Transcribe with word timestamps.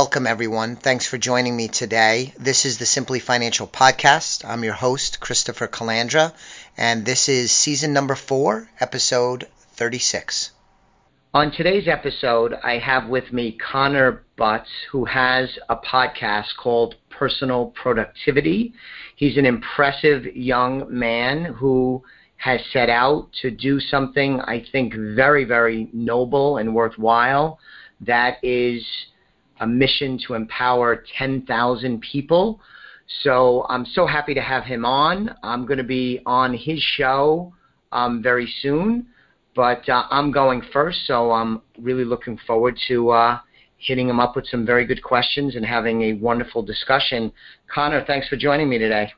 Welcome, 0.00 0.28
everyone. 0.28 0.76
Thanks 0.76 1.08
for 1.08 1.18
joining 1.18 1.56
me 1.56 1.66
today. 1.66 2.32
This 2.38 2.64
is 2.64 2.78
the 2.78 2.86
Simply 2.86 3.18
Financial 3.18 3.66
Podcast. 3.66 4.44
I'm 4.44 4.62
your 4.62 4.74
host, 4.74 5.18
Christopher 5.18 5.66
Calandra, 5.66 6.32
and 6.76 7.04
this 7.04 7.28
is 7.28 7.50
season 7.50 7.94
number 7.94 8.14
four, 8.14 8.70
episode 8.78 9.48
36. 9.72 10.52
On 11.34 11.50
today's 11.50 11.88
episode, 11.88 12.54
I 12.62 12.78
have 12.78 13.08
with 13.08 13.32
me 13.32 13.58
Connor 13.58 14.22
Butts, 14.36 14.70
who 14.92 15.04
has 15.04 15.58
a 15.68 15.74
podcast 15.74 16.54
called 16.62 16.94
Personal 17.10 17.74
Productivity. 17.82 18.74
He's 19.16 19.36
an 19.36 19.46
impressive 19.46 20.26
young 20.26 20.86
man 20.96 21.44
who 21.44 22.04
has 22.36 22.60
set 22.72 22.88
out 22.88 23.32
to 23.42 23.50
do 23.50 23.80
something 23.80 24.40
I 24.42 24.64
think 24.70 24.94
very, 24.94 25.42
very 25.42 25.88
noble 25.92 26.58
and 26.58 26.72
worthwhile. 26.72 27.58
That 28.00 28.36
is 28.44 28.84
a 29.60 29.66
mission 29.66 30.18
to 30.26 30.34
empower 30.34 31.04
10,000 31.16 32.00
people. 32.00 32.60
So 33.22 33.66
I'm 33.68 33.86
so 33.86 34.06
happy 34.06 34.34
to 34.34 34.40
have 34.40 34.64
him 34.64 34.84
on. 34.84 35.34
I'm 35.42 35.66
going 35.66 35.78
to 35.78 35.84
be 35.84 36.20
on 36.26 36.54
his 36.54 36.80
show 36.80 37.52
um, 37.92 38.22
very 38.22 38.52
soon, 38.60 39.06
but 39.54 39.88
uh, 39.88 40.04
I'm 40.10 40.30
going 40.30 40.62
first, 40.72 41.06
so 41.06 41.32
I'm 41.32 41.62
really 41.78 42.04
looking 42.04 42.38
forward 42.46 42.78
to 42.88 43.10
uh, 43.10 43.38
hitting 43.78 44.08
him 44.08 44.20
up 44.20 44.36
with 44.36 44.46
some 44.46 44.66
very 44.66 44.84
good 44.84 45.02
questions 45.02 45.56
and 45.56 45.64
having 45.64 46.02
a 46.02 46.12
wonderful 46.14 46.62
discussion. 46.62 47.32
Connor, 47.72 48.04
thanks 48.04 48.28
for 48.28 48.36
joining 48.36 48.68
me 48.68 48.78
today. 48.78 49.10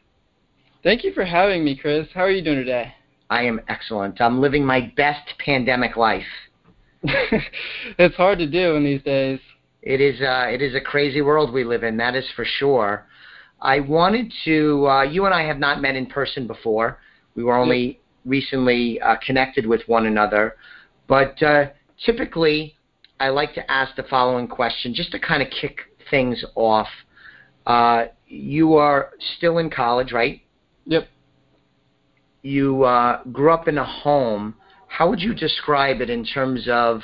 Thank 0.82 1.04
you 1.04 1.12
for 1.12 1.24
having 1.24 1.64
me, 1.64 1.76
Chris. 1.76 2.06
How 2.14 2.22
are 2.22 2.30
you 2.30 2.42
doing 2.42 2.58
today? 2.58 2.94
I 3.28 3.42
am 3.42 3.60
excellent. 3.68 4.20
I'm 4.20 4.40
living 4.40 4.64
my 4.64 4.92
best 4.96 5.34
pandemic 5.44 5.96
life. 5.96 6.24
it's 7.02 8.16
hard 8.16 8.38
to 8.38 8.46
do 8.46 8.76
in 8.76 8.84
these 8.84 9.02
days. 9.02 9.40
It 9.82 10.00
is 10.00 10.20
uh, 10.20 10.46
it 10.50 10.60
is 10.60 10.74
a 10.74 10.80
crazy 10.80 11.22
world 11.22 11.52
we 11.52 11.64
live 11.64 11.84
in. 11.84 11.96
That 11.96 12.14
is 12.14 12.26
for 12.36 12.44
sure. 12.44 13.06
I 13.60 13.80
wanted 13.80 14.32
to. 14.44 14.86
Uh, 14.86 15.02
you 15.02 15.24
and 15.24 15.34
I 15.34 15.42
have 15.42 15.58
not 15.58 15.80
met 15.80 15.96
in 15.96 16.06
person 16.06 16.46
before. 16.46 16.98
We 17.34 17.44
were 17.44 17.56
only 17.56 17.86
yep. 17.86 17.96
recently 18.24 19.00
uh, 19.00 19.16
connected 19.24 19.66
with 19.66 19.82
one 19.86 20.06
another. 20.06 20.56
But 21.06 21.42
uh, 21.42 21.66
typically, 22.04 22.76
I 23.18 23.28
like 23.28 23.54
to 23.54 23.70
ask 23.70 23.96
the 23.96 24.02
following 24.04 24.48
question 24.48 24.94
just 24.94 25.12
to 25.12 25.18
kind 25.18 25.42
of 25.42 25.48
kick 25.50 25.80
things 26.10 26.44
off. 26.54 26.88
Uh, 27.66 28.06
you 28.26 28.74
are 28.74 29.10
still 29.36 29.58
in 29.58 29.70
college, 29.70 30.12
right? 30.12 30.42
Yep. 30.86 31.08
You 32.42 32.84
uh, 32.84 33.24
grew 33.24 33.52
up 33.52 33.68
in 33.68 33.78
a 33.78 33.84
home. 33.84 34.54
How 34.88 35.08
would 35.08 35.20
you 35.20 35.34
describe 35.34 36.00
it 36.00 36.10
in 36.10 36.24
terms 36.24 36.66
of 36.70 37.00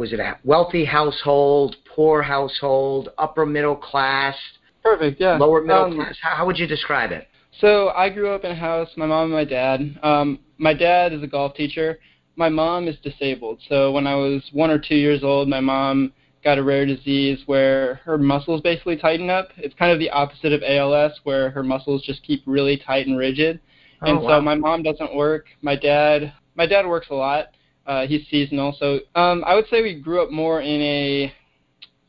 was 0.00 0.14
it 0.14 0.18
a 0.18 0.38
wealthy 0.44 0.84
household, 0.84 1.76
poor 1.94 2.22
household, 2.22 3.10
upper 3.18 3.44
middle 3.44 3.76
class? 3.76 4.34
Perfect, 4.82 5.20
yeah. 5.20 5.36
Lower 5.36 5.60
middle 5.60 5.84
um, 5.84 5.94
class? 5.94 6.16
How, 6.22 6.36
how, 6.36 6.46
would 6.46 6.58
you 6.58 6.66
describe 6.66 7.12
it? 7.12 7.28
So 7.60 7.90
I 7.90 8.08
grew 8.08 8.30
up 8.30 8.42
in 8.44 8.50
a 8.50 8.56
house, 8.56 8.88
my 8.96 9.04
mom 9.04 9.24
and 9.24 9.32
my 9.32 9.44
dad. 9.44 9.98
Um, 10.02 10.38
my 10.56 10.72
dad 10.72 11.12
is 11.12 11.22
a 11.22 11.26
golf 11.26 11.54
teacher. 11.54 11.98
My 12.34 12.48
mom 12.48 12.88
is 12.88 12.96
disabled. 13.02 13.60
So 13.68 13.92
when 13.92 14.06
I 14.06 14.14
was 14.14 14.42
one 14.52 14.70
or 14.70 14.78
two 14.78 14.94
years 14.94 15.22
old, 15.22 15.48
my 15.48 15.60
mom 15.60 16.14
got 16.42 16.56
a 16.56 16.62
rare 16.62 16.86
disease 16.86 17.40
where 17.44 17.96
her 17.96 18.16
muscles 18.16 18.62
basically 18.62 18.96
tighten 18.96 19.28
up. 19.28 19.48
It's 19.58 19.74
kind 19.74 19.92
of 19.92 19.98
the 19.98 20.08
opposite 20.08 20.54
of 20.54 20.62
ALS, 20.66 21.12
where 21.24 21.50
her 21.50 21.62
muscles 21.62 22.02
just 22.06 22.22
keep 22.22 22.42
really 22.46 22.78
tight 22.78 23.06
and 23.06 23.18
rigid. 23.18 23.60
Oh, 24.00 24.06
and 24.06 24.22
wow. 24.22 24.38
so 24.38 24.40
my 24.40 24.54
mom 24.54 24.82
doesn't 24.82 25.14
work. 25.14 25.44
My 25.60 25.76
dad, 25.76 26.32
my 26.54 26.64
dad 26.64 26.86
works 26.86 27.08
a 27.10 27.14
lot. 27.14 27.48
Uh, 27.86 28.06
he's 28.06 28.26
seasonal. 28.28 28.74
So 28.78 29.00
um, 29.14 29.42
I 29.46 29.54
would 29.54 29.66
say 29.68 29.82
we 29.82 30.00
grew 30.00 30.22
up 30.22 30.30
more 30.30 30.60
in 30.60 30.80
a 30.80 31.32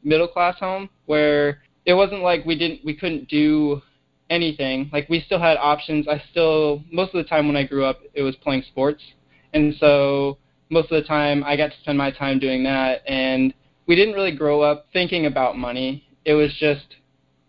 middle 0.03 0.27
class 0.27 0.57
home 0.59 0.89
where 1.05 1.61
it 1.85 1.93
wasn't 1.93 2.21
like 2.21 2.45
we 2.45 2.57
didn't 2.57 2.83
we 2.85 2.95
couldn't 2.95 3.27
do 3.27 3.81
anything. 4.29 4.89
Like 4.93 5.09
we 5.09 5.21
still 5.21 5.39
had 5.39 5.57
options. 5.57 6.07
I 6.07 6.21
still 6.31 6.83
most 6.91 7.13
of 7.13 7.23
the 7.23 7.29
time 7.29 7.47
when 7.47 7.57
I 7.57 7.63
grew 7.63 7.85
up 7.85 8.01
it 8.13 8.21
was 8.21 8.35
playing 8.37 8.63
sports. 8.67 9.01
And 9.53 9.75
so 9.79 10.37
most 10.69 10.91
of 10.91 11.01
the 11.01 11.07
time 11.07 11.43
I 11.43 11.57
got 11.57 11.71
to 11.71 11.79
spend 11.81 11.97
my 11.97 12.11
time 12.11 12.39
doing 12.39 12.63
that 12.63 13.01
and 13.07 13.53
we 13.87 13.95
didn't 13.95 14.13
really 14.13 14.35
grow 14.35 14.61
up 14.61 14.87
thinking 14.93 15.25
about 15.25 15.57
money. 15.57 16.07
It 16.25 16.33
was 16.33 16.53
just 16.59 16.95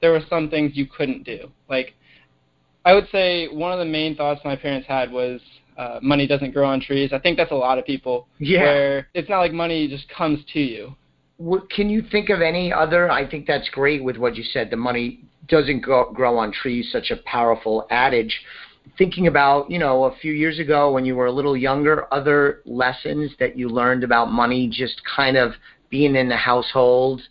there 0.01 0.11
were 0.11 0.23
some 0.29 0.51
things 0.51 0.73
you 0.75 0.87
couldn't 0.87 1.25
do. 1.25 1.51
Like 1.69 1.95
I 2.85 2.95
would 2.95 3.09
say 3.13 3.49
one 3.49 3.73
of 3.73 3.79
the 3.79 3.85
main 3.85 4.17
thoughts 4.17 4.41
my 4.45 4.57
parents 4.57 4.89
had 4.89 5.13
was 5.13 5.41
uh, 5.77 5.99
money 6.03 6.27
doesn't 6.27 6.53
grow 6.53 6.69
on 6.69 6.81
trees. 6.81 7.13
I 7.13 7.19
think 7.19 7.37
that's 7.37 7.53
a 7.53 7.57
lot 7.57 7.79
of 7.79 7.85
people. 7.85 8.29
Yeah. 8.39 8.63
Where 8.63 9.09
it's 9.15 9.29
not 9.29 9.39
like 9.39 9.53
money 9.53 9.89
just 9.89 10.09
comes 10.09 10.41
to 10.53 10.61
you. 10.61 10.95
What, 11.39 11.71
can 11.71 11.89
you 11.89 12.03
think 12.03 12.29
of 12.29 12.41
any 12.41 12.73
other? 12.73 13.11
I 13.11 13.29
think 13.29 13.47
that's 13.47 13.69
great 13.71 14.05
with 14.05 14.17
what 14.17 14.37
you 14.37 14.45
said. 14.45 14.71
The 14.71 14.77
money 14.77 15.21
doesn't 15.49 15.81
grow, 15.81 16.13
grow 16.13 16.39
on 16.39 16.53
trees. 16.53 16.91
Such 16.93 17.11
a 17.11 17.17
powerful 17.25 17.87
adage. 17.91 18.41
Thinking 18.99 19.27
about, 19.29 19.71
you 19.71 19.79
know, 19.79 20.05
a 20.05 20.17
few 20.17 20.33
years 20.33 20.59
ago 20.59 20.93
when 20.93 21.05
you 21.05 21.17
were 21.17 21.27
a 21.27 21.33
little 21.33 21.57
younger, 21.57 22.13
other 22.13 22.61
lessons 22.65 23.31
that 23.39 23.57
you 23.57 23.69
learned 23.69 24.05
about 24.05 24.33
money, 24.33 24.69
just 24.69 25.01
kind 25.17 25.37
of 25.37 25.53
being 25.89 26.17
in 26.17 26.29
the 26.29 26.37
household, 26.37 27.23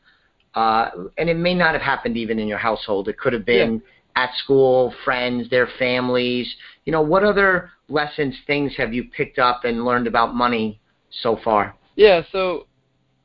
uh, 0.55 0.89
and 1.17 1.29
it 1.29 1.37
may 1.37 1.53
not 1.53 1.73
have 1.73 1.81
happened 1.81 2.17
even 2.17 2.39
in 2.39 2.47
your 2.47 2.57
household. 2.57 3.07
It 3.07 3.17
could 3.17 3.33
have 3.33 3.45
been 3.45 3.81
yeah. 4.15 4.23
at 4.23 4.35
school, 4.35 4.93
friends, 5.03 5.49
their 5.49 5.67
families. 5.79 6.53
You 6.85 6.91
know, 6.91 7.01
what 7.01 7.23
other 7.23 7.69
lessons, 7.91 8.35
things 8.47 8.73
have 8.77 8.93
you 8.93 9.05
picked 9.05 9.39
up 9.39 9.65
and 9.65 9.85
learned 9.85 10.07
about 10.07 10.35
money 10.35 10.79
so 11.21 11.39
far? 11.43 11.75
Yeah, 11.95 12.21
so 12.31 12.67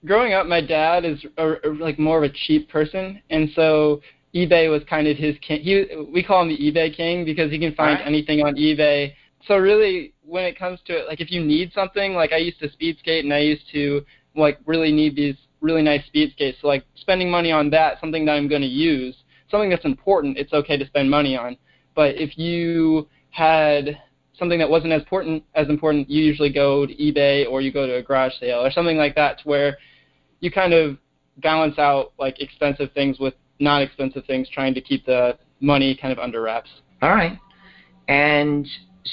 growing 0.05 0.33
up, 0.33 0.47
my 0.47 0.61
dad 0.61 1.05
is 1.05 1.25
a, 1.39 1.55
a, 1.65 1.69
like 1.79 1.99
more 1.99 2.19
of 2.19 2.25
a 2.25 2.35
cheap 2.35 2.69
person, 2.69 3.23
and 3.31 3.49
so 3.55 4.01
eBay 4.35 4.71
was 4.71 4.83
kind 4.89 5.07
of 5.07 5.17
his 5.17 5.37
king. 5.41 5.61
He 5.63 5.87
we 6.13 6.23
call 6.23 6.43
him 6.43 6.49
the 6.49 6.59
eBay 6.59 6.95
king 6.95 7.25
because 7.25 7.51
he 7.51 7.59
can 7.59 7.75
find 7.75 7.99
right. 7.99 8.07
anything 8.07 8.43
on 8.43 8.55
eBay. 8.57 9.15
So 9.47 9.57
really, 9.57 10.15
when 10.23 10.45
it 10.45 10.59
comes 10.59 10.81
to 10.87 10.99
it, 10.99 11.07
like 11.09 11.21
if 11.21 11.31
you 11.31 11.45
need 11.45 11.73
something, 11.73 12.15
like 12.15 12.33
I 12.33 12.39
used 12.39 12.59
to 12.61 12.71
speed 12.73 12.97
skate 12.99 13.25
and 13.25 13.33
I 13.33 13.39
used 13.39 13.65
to 13.73 14.05
like 14.35 14.59
really 14.67 14.93
need 14.93 15.17
these 15.17 15.37
really 15.61 15.83
nice 15.83 16.05
speed 16.07 16.33
skates. 16.33 16.59
So 16.61 16.67
like 16.69 16.85
spending 16.97 17.31
money 17.31 17.53
on 17.53 17.71
that, 17.71 17.99
something 18.01 18.25
that 18.27 18.33
I'm 18.33 18.49
going 18.49 18.63
to 18.63 18.69
use, 18.69 19.17
something 19.51 19.71
that's 19.71 19.85
important, 19.85 20.37
it's 20.37 20.53
okay 20.53 20.77
to 20.77 20.87
spend 20.87 21.11
money 21.11 21.37
on. 21.37 21.57
But 21.95 22.17
if 22.17 22.37
you 22.37 23.09
had 23.31 23.99
something 24.39 24.59
that 24.59 24.69
wasn't 24.69 24.93
as 24.93 25.03
important 25.03 25.45
as 25.55 25.69
important, 25.69 26.11
you 26.11 26.23
usually 26.23 26.53
go 26.53 26.87
to 26.87 26.95
eBay 26.95 27.49
or 27.51 27.61
you 27.61 27.73
go 27.73 27.87
to 27.87 27.97
a 27.97 28.03
garage 28.03 28.33
sale 28.39 28.65
or 28.65 28.71
something 28.71 28.97
like 28.97 29.15
that, 29.15 29.39
to 29.39 29.49
where 29.49 29.79
you 30.41 30.51
kind 30.51 30.73
of 30.73 30.99
balance 31.39 31.79
out 31.79 32.13
like 32.19 32.41
expensive 32.41 32.93
things 32.93 33.19
with 33.19 33.35
non-expensive 33.59 34.25
things, 34.27 34.49
trying 34.49 34.75
to 34.75 34.81
keep 34.81 35.07
the 35.07 35.39
money 35.61 35.97
kind 36.01 36.13
of 36.13 36.19
under 36.19 36.43
wraps. 36.43 36.71
All 37.03 37.11
right, 37.11 37.39
and 38.09 38.67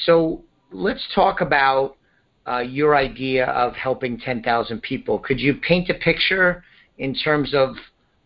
so 0.05 0.43
let's 0.71 1.05
talk 1.13 1.41
about 1.41 1.97
uh, 2.47 2.59
your 2.59 2.95
idea 2.95 3.45
of 3.47 3.73
helping 3.73 4.19
10,000 4.19 4.81
people. 4.81 5.19
Could 5.19 5.39
you 5.39 5.55
paint 5.55 5.89
a 5.89 5.93
picture 5.93 6.63
in 6.97 7.13
terms 7.15 7.53
of 7.53 7.75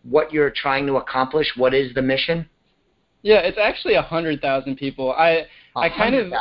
what 0.02 0.32
you're 0.32 0.50
trying 0.50 0.86
to 0.86 0.96
accomplish? 0.96 1.52
What 1.56 1.74
is 1.74 1.94
the 1.94 2.02
mission? 2.02 2.48
Yeah, 3.22 3.38
it's 3.38 3.58
actually 3.58 3.94
a 3.94 4.02
hundred 4.02 4.40
thousand 4.40 4.76
people. 4.76 5.12
I 5.12 5.46
I 5.78 5.88
kind 5.88 6.14
of 6.14 6.32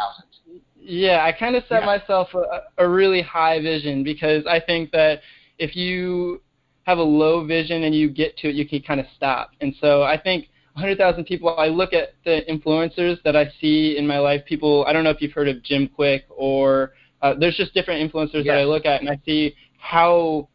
yeah, 0.79 1.23
I 1.25 1.33
kind 1.33 1.55
of 1.55 1.63
set 1.67 1.81
yeah. 1.81 1.85
myself 1.85 2.29
a, 2.33 2.83
a 2.83 2.87
really 2.87 3.21
high 3.21 3.61
vision 3.61 4.03
because 4.03 4.45
I 4.47 4.59
think 4.59 4.91
that 4.91 5.19
if 5.59 5.75
you 5.75 6.41
have 6.83 6.97
a 6.97 7.03
low 7.03 7.45
vision 7.45 7.83
and 7.83 7.93
you 7.93 8.09
get 8.09 8.37
to 8.37 8.49
it, 8.49 8.55
you 8.55 8.67
can 8.67 8.81
kind 8.81 8.99
of 8.99 9.05
stop. 9.15 9.51
And 9.59 9.75
so 9.81 10.03
I 10.03 10.17
think 10.17 10.47
100,000 10.73 11.25
people, 11.25 11.57
I 11.57 11.67
look 11.67 11.91
at 11.91 12.13
the 12.23 12.41
influencers 12.49 13.21
that 13.23 13.35
I 13.35 13.51
see 13.59 13.97
in 13.97 14.07
my 14.07 14.19
life. 14.19 14.45
People, 14.45 14.85
I 14.87 14.93
don't 14.93 15.03
know 15.03 15.09
if 15.09 15.21
you've 15.21 15.33
heard 15.33 15.49
of 15.49 15.61
Jim 15.63 15.89
Kwik 15.89 16.23
or 16.29 16.93
uh, 17.21 17.33
there's 17.37 17.57
just 17.57 17.73
different 17.73 18.09
influencers 18.09 18.45
that 18.45 18.57
I 18.57 18.63
look 18.63 18.85
at 18.85 19.01
and 19.01 19.09
I 19.09 19.19
see 19.25 19.55
how 19.79 20.47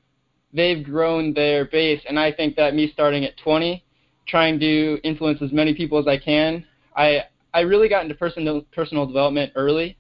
they've 0.55 0.83
grown 0.83 1.35
their 1.35 1.67
base. 1.67 2.01
And 2.09 2.19
I 2.19 2.33
think 2.33 2.57
that 2.57 2.75
me 2.75 2.91
starting 2.93 3.25
at 3.25 3.37
20, 3.37 3.85
trying 4.27 4.59
to 4.61 4.99
influence 5.05 5.43
as 5.43 5.53
many 5.53 5.75
people 5.75 5.99
as 5.99 6.07
I 6.07 6.17
can, 6.17 6.65
I 6.97 7.25
I 7.55 7.61
really 7.61 7.89
got 7.89 8.03
into 8.03 8.15
personal 8.15 8.63
personal 8.73 9.07
development 9.07 9.53
early 9.57 9.97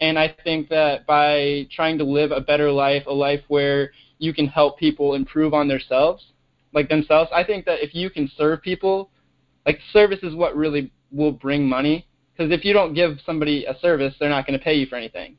and 0.00 0.18
I 0.18 0.34
think 0.44 0.68
that 0.68 1.06
by 1.06 1.66
trying 1.74 1.98
to 1.98 2.04
live 2.04 2.30
a 2.30 2.40
better 2.40 2.70
life, 2.70 3.04
a 3.06 3.12
life 3.12 3.42
where 3.48 3.90
you 4.18 4.32
can 4.32 4.46
help 4.46 4.78
people 4.78 5.14
improve 5.14 5.54
on 5.54 5.66
themselves, 5.66 6.24
like 6.72 6.88
themselves, 6.88 7.30
I 7.34 7.42
think 7.44 7.64
that 7.64 7.82
if 7.82 7.94
you 7.94 8.10
can 8.10 8.30
serve 8.36 8.62
people, 8.62 9.10
like 9.66 9.80
service 9.92 10.20
is 10.22 10.34
what 10.34 10.56
really 10.56 10.92
will 11.10 11.32
bring 11.32 11.68
money. 11.68 12.06
Because 12.36 12.52
if 12.52 12.64
you 12.64 12.72
don't 12.72 12.94
give 12.94 13.18
somebody 13.26 13.64
a 13.64 13.76
service, 13.80 14.14
they're 14.20 14.28
not 14.28 14.46
going 14.46 14.56
to 14.56 14.64
pay 14.64 14.74
you 14.74 14.86
for 14.86 14.94
anything. 14.94 15.36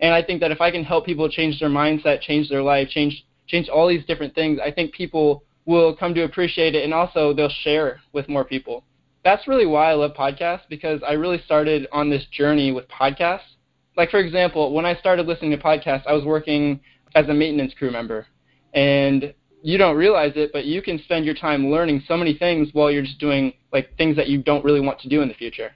And 0.00 0.12
I 0.12 0.22
think 0.22 0.40
that 0.40 0.50
if 0.50 0.60
I 0.60 0.72
can 0.72 0.82
help 0.82 1.06
people 1.06 1.28
change 1.28 1.60
their 1.60 1.68
mindset, 1.68 2.20
change 2.20 2.48
their 2.48 2.62
life, 2.62 2.88
change 2.88 3.24
change 3.46 3.68
all 3.68 3.86
these 3.86 4.04
different 4.06 4.34
things, 4.34 4.58
I 4.64 4.72
think 4.72 4.92
people 4.92 5.44
will 5.66 5.94
come 5.94 6.14
to 6.14 6.24
appreciate 6.24 6.74
it, 6.74 6.82
and 6.82 6.94
also 6.94 7.34
they'll 7.34 7.52
share 7.62 8.00
with 8.12 8.28
more 8.28 8.44
people. 8.44 8.84
That's 9.24 9.48
really 9.48 9.66
why 9.66 9.90
I 9.90 9.94
love 9.94 10.12
podcasts 10.12 10.68
because 10.68 11.00
I 11.06 11.12
really 11.12 11.40
started 11.44 11.88
on 11.92 12.10
this 12.10 12.24
journey 12.30 12.72
with 12.72 12.86
podcasts 12.88 13.54
like 13.96 14.10
for 14.10 14.18
example, 14.18 14.72
when 14.72 14.84
I 14.84 14.94
started 14.96 15.26
listening 15.26 15.52
to 15.52 15.58
podcasts, 15.58 16.06
I 16.06 16.12
was 16.12 16.24
working 16.24 16.80
as 17.14 17.28
a 17.28 17.34
maintenance 17.34 17.74
crew 17.74 17.90
member, 17.90 18.26
and 18.72 19.32
you 19.62 19.78
don't 19.78 19.96
realize 19.96 20.32
it, 20.34 20.50
but 20.52 20.64
you 20.64 20.82
can 20.82 20.98
spend 21.04 21.24
your 21.24 21.34
time 21.34 21.70
learning 21.70 22.02
so 22.06 22.16
many 22.16 22.34
things 22.34 22.68
while 22.72 22.90
you're 22.90 23.02
just 23.02 23.20
doing 23.20 23.52
like 23.72 23.96
things 23.96 24.16
that 24.16 24.28
you 24.28 24.42
don't 24.42 24.64
really 24.64 24.80
want 24.80 25.00
to 25.00 25.08
do 25.08 25.22
in 25.22 25.28
the 25.28 25.34
future. 25.34 25.72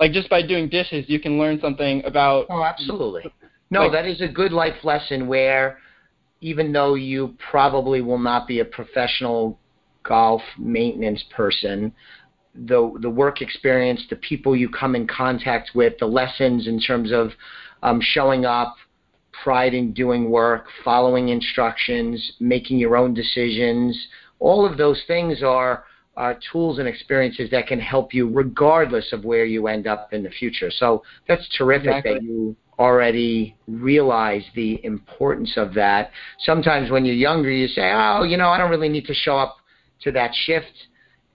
Like 0.00 0.12
just 0.12 0.30
by 0.30 0.42
doing 0.42 0.68
dishes, 0.68 1.04
you 1.08 1.20
can 1.20 1.38
learn 1.38 1.60
something 1.60 2.02
about. 2.04 2.46
Oh, 2.48 2.62
absolutely. 2.62 3.30
No, 3.70 3.82
like, 3.82 3.92
that 3.92 4.06
is 4.06 4.20
a 4.22 4.28
good 4.28 4.52
life 4.52 4.84
lesson 4.84 5.28
where 5.28 5.78
even 6.40 6.72
though 6.72 6.94
you 6.94 7.36
probably 7.50 8.00
will 8.00 8.18
not 8.18 8.46
be 8.46 8.60
a 8.60 8.64
professional 8.64 9.58
golf 10.04 10.40
maintenance 10.58 11.22
person, 11.36 11.92
the 12.54 12.96
the 13.00 13.10
work 13.10 13.40
experience, 13.40 14.02
the 14.10 14.16
people 14.16 14.56
you 14.56 14.68
come 14.68 14.94
in 14.94 15.06
contact 15.06 15.70
with, 15.74 15.98
the 15.98 16.06
lessons 16.06 16.66
in 16.66 16.80
terms 16.80 17.12
of 17.12 17.30
um, 17.82 18.00
showing 18.00 18.44
up, 18.44 18.76
pride 19.42 19.74
in 19.74 19.92
doing 19.92 20.30
work, 20.30 20.66
following 20.84 21.28
instructions, 21.28 22.32
making 22.40 22.78
your 22.78 22.96
own 22.96 23.14
decisions, 23.14 23.96
all 24.38 24.66
of 24.66 24.76
those 24.76 25.02
things 25.06 25.42
are 25.42 25.84
are 26.16 26.38
tools 26.50 26.80
and 26.80 26.88
experiences 26.88 27.48
that 27.50 27.68
can 27.68 27.78
help 27.78 28.12
you 28.12 28.28
regardless 28.28 29.12
of 29.12 29.24
where 29.24 29.44
you 29.44 29.68
end 29.68 29.86
up 29.86 30.12
in 30.12 30.24
the 30.24 30.30
future. 30.30 30.68
So 30.68 31.04
that's 31.28 31.48
terrific 31.56 31.86
exactly. 31.86 32.14
that 32.14 32.22
you 32.24 32.56
already 32.76 33.56
realize 33.68 34.42
the 34.56 34.84
importance 34.84 35.52
of 35.56 35.74
that. 35.74 36.10
Sometimes 36.40 36.90
when 36.90 37.04
you're 37.04 37.14
younger, 37.14 37.50
you 37.50 37.68
say, 37.68 37.92
oh, 37.92 38.24
you 38.24 38.36
know, 38.36 38.48
I 38.48 38.58
don't 38.58 38.70
really 38.70 38.88
need 38.88 39.06
to 39.06 39.14
show 39.14 39.38
up 39.38 39.58
to 40.02 40.12
that 40.12 40.32
shift 40.34 40.72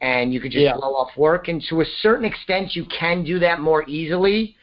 and 0.04 0.34
you 0.34 0.42
could 0.42 0.52
just 0.52 0.66
yeah. 0.66 0.76
blow 0.76 0.96
off 0.96 1.16
work. 1.18 1.48
And 1.48 1.64
to 1.70 1.80
a 1.80 1.86
certain 2.02 2.26
extent, 2.26 2.76
you 2.76 2.86
can 2.86 3.24
do 3.24 3.40
that 3.40 3.62
more 3.62 3.88
easily 3.90 4.58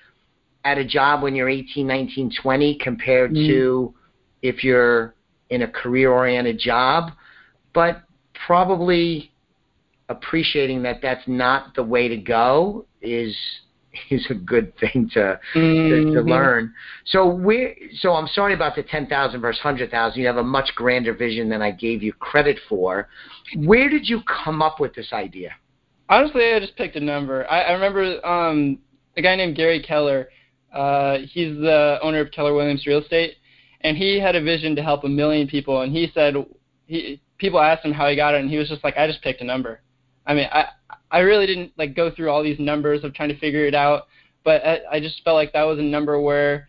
at 0.64 0.76
a 0.76 0.84
job 0.84 1.22
when 1.22 1.34
you're 1.34 1.48
18, 1.48 1.86
19, 1.86 2.30
20 2.42 2.78
compared 2.78 3.32
mm. 3.32 3.46
to 3.46 3.94
if 4.42 4.62
you're 4.62 5.14
in 5.48 5.62
a 5.62 5.68
career 5.68 6.12
oriented 6.12 6.58
job. 6.58 7.12
But 7.72 8.02
probably 8.46 9.32
appreciating 10.10 10.82
that 10.82 10.98
that's 11.00 11.26
not 11.26 11.74
the 11.74 11.84
way 11.84 12.06
to 12.08 12.18
go 12.18 12.84
is 13.00 13.34
is 14.10 14.26
a 14.30 14.34
good 14.34 14.76
thing 14.78 15.10
to 15.14 15.40
mm-hmm. 15.54 15.58
to, 15.58 16.14
to, 16.14 16.20
mm-hmm. 16.20 16.28
learn. 16.28 16.74
So 17.06 17.26
we 17.26 17.90
so 17.98 18.14
I'm 18.14 18.28
sorry 18.28 18.54
about 18.54 18.76
the 18.76 18.82
ten 18.82 19.06
thousand 19.06 19.40
versus 19.40 19.60
hundred 19.60 19.90
thousand. 19.90 20.20
You 20.20 20.26
have 20.26 20.36
a 20.36 20.42
much 20.42 20.74
grander 20.74 21.14
vision 21.14 21.48
than 21.48 21.62
I 21.62 21.70
gave 21.70 22.02
you 22.02 22.12
credit 22.12 22.58
for. 22.68 23.08
Where 23.56 23.88
did 23.88 24.08
you 24.08 24.22
come 24.22 24.62
up 24.62 24.80
with 24.80 24.94
this 24.94 25.12
idea? 25.12 25.52
Honestly, 26.08 26.52
I 26.52 26.60
just 26.60 26.76
picked 26.76 26.96
a 26.96 27.00
number. 27.00 27.48
I, 27.50 27.62
I 27.62 27.72
remember 27.72 28.24
um, 28.26 28.78
a 29.16 29.22
guy 29.22 29.36
named 29.36 29.56
Gary 29.56 29.82
Keller. 29.82 30.28
Uh, 30.72 31.18
he's 31.28 31.56
the 31.56 31.98
owner 32.02 32.20
of 32.20 32.30
Keller 32.30 32.54
Williams 32.54 32.86
Real 32.86 33.00
Estate, 33.00 33.36
and 33.80 33.96
he 33.96 34.20
had 34.20 34.36
a 34.36 34.42
vision 34.42 34.76
to 34.76 34.82
help 34.82 35.04
a 35.04 35.08
million 35.08 35.48
people. 35.48 35.82
And 35.82 35.92
he 35.92 36.10
said 36.14 36.34
he 36.86 37.20
people 37.38 37.60
asked 37.60 37.84
him 37.84 37.92
how 37.92 38.08
he 38.08 38.16
got 38.16 38.34
it, 38.34 38.40
and 38.40 38.50
he 38.50 38.58
was 38.58 38.68
just 38.68 38.84
like, 38.84 38.96
I 38.96 39.06
just 39.06 39.22
picked 39.22 39.40
a 39.40 39.44
number. 39.44 39.80
I 40.26 40.34
mean, 40.34 40.48
I 40.52 40.66
I 41.10 41.20
really 41.20 41.46
didn't 41.46 41.72
like 41.76 41.94
go 41.96 42.10
through 42.10 42.30
all 42.30 42.42
these 42.42 42.58
numbers 42.58 43.04
of 43.04 43.14
trying 43.14 43.30
to 43.30 43.38
figure 43.38 43.66
it 43.66 43.74
out, 43.74 44.06
but 44.44 44.64
I, 44.64 44.78
I 44.92 45.00
just 45.00 45.22
felt 45.24 45.34
like 45.34 45.52
that 45.52 45.64
was 45.64 45.78
a 45.78 45.82
number 45.82 46.20
where, 46.20 46.68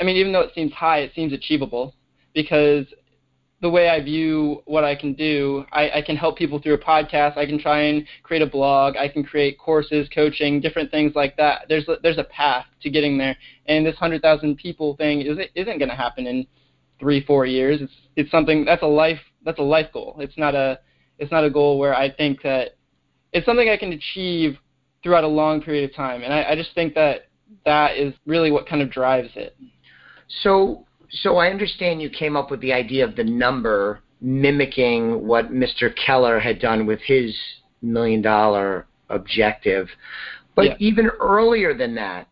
I 0.00 0.04
mean, 0.04 0.16
even 0.16 0.32
though 0.32 0.40
it 0.40 0.52
seems 0.54 0.72
high, 0.72 0.98
it 0.98 1.12
seems 1.14 1.32
achievable 1.32 1.94
because 2.34 2.86
the 3.62 3.70
way 3.70 3.88
I 3.88 4.02
view 4.02 4.60
what 4.64 4.82
I 4.82 4.96
can 4.96 5.14
do, 5.14 5.64
I, 5.70 5.90
I 5.90 6.02
can 6.02 6.16
help 6.16 6.36
people 6.36 6.60
through 6.60 6.74
a 6.74 6.78
podcast. 6.78 7.38
I 7.38 7.46
can 7.46 7.60
try 7.60 7.82
and 7.82 8.04
create 8.24 8.42
a 8.42 8.46
blog. 8.46 8.96
I 8.96 9.06
can 9.06 9.22
create 9.22 9.56
courses, 9.56 10.08
coaching, 10.12 10.60
different 10.60 10.90
things 10.90 11.12
like 11.14 11.36
that. 11.36 11.66
There's 11.68 11.86
a, 11.88 11.96
there's 12.02 12.18
a 12.18 12.24
path 12.24 12.66
to 12.82 12.90
getting 12.90 13.16
there, 13.16 13.36
and 13.66 13.86
this 13.86 13.94
hundred 13.96 14.20
thousand 14.20 14.56
people 14.56 14.96
thing 14.96 15.20
isn't 15.20 15.50
isn't 15.54 15.78
going 15.78 15.88
to 15.88 15.94
happen 15.94 16.26
in 16.26 16.44
three 16.98 17.24
four 17.24 17.46
years. 17.46 17.80
It's 17.80 17.92
it's 18.16 18.30
something 18.32 18.64
that's 18.64 18.82
a 18.82 18.86
life 18.86 19.20
that's 19.44 19.60
a 19.60 19.62
life 19.62 19.92
goal. 19.92 20.16
It's 20.18 20.36
not 20.36 20.56
a 20.56 20.80
it's 21.22 21.30
not 21.30 21.44
a 21.44 21.50
goal 21.50 21.78
where 21.78 21.94
I 21.94 22.10
think 22.10 22.42
that 22.42 22.76
it's 23.32 23.46
something 23.46 23.68
I 23.68 23.76
can 23.76 23.92
achieve 23.92 24.58
throughout 25.02 25.24
a 25.24 25.28
long 25.28 25.62
period 25.62 25.88
of 25.88 25.94
time, 25.94 26.22
and 26.22 26.32
I, 26.32 26.50
I 26.50 26.56
just 26.56 26.74
think 26.74 26.94
that 26.94 27.28
that 27.64 27.96
is 27.96 28.12
really 28.26 28.50
what 28.50 28.66
kind 28.66 28.82
of 28.82 28.90
drives 28.90 29.30
it. 29.36 29.56
So, 30.42 30.84
so 31.10 31.36
I 31.36 31.48
understand 31.48 32.02
you 32.02 32.10
came 32.10 32.36
up 32.36 32.50
with 32.50 32.60
the 32.60 32.72
idea 32.72 33.04
of 33.04 33.14
the 33.14 33.24
number 33.24 34.00
mimicking 34.20 35.26
what 35.26 35.52
Mr. 35.52 35.94
Keller 35.94 36.40
had 36.40 36.60
done 36.60 36.86
with 36.86 37.00
his 37.00 37.36
million 37.82 38.20
dollar 38.20 38.86
objective. 39.08 39.88
But 40.54 40.64
yeah. 40.64 40.76
even 40.78 41.08
earlier 41.20 41.74
than 41.74 41.94
that, 41.96 42.28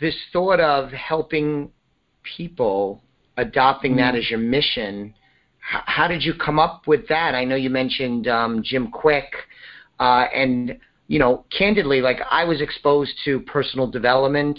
this 0.00 0.16
thought 0.32 0.60
of 0.60 0.90
helping 0.90 1.70
people 2.22 3.02
adopting 3.36 3.92
mm-hmm. 3.92 4.00
that 4.00 4.14
as 4.14 4.28
your 4.28 4.40
mission, 4.40 5.14
how, 5.68 5.82
how, 5.86 6.08
did 6.08 6.22
you 6.22 6.34
come 6.34 6.58
up 6.58 6.86
with 6.86 7.08
that? 7.08 7.34
I 7.34 7.44
know 7.44 7.56
you 7.56 7.70
mentioned 7.70 8.28
um, 8.28 8.62
Jim 8.62 8.90
Kwik, 8.92 9.28
uh, 9.98 10.26
and 10.34 10.78
you 11.08 11.18
know, 11.18 11.44
candidly, 11.56 12.00
like 12.00 12.18
I 12.30 12.44
was 12.44 12.60
exposed 12.60 13.12
to 13.24 13.40
personal 13.40 13.86
development 13.86 14.58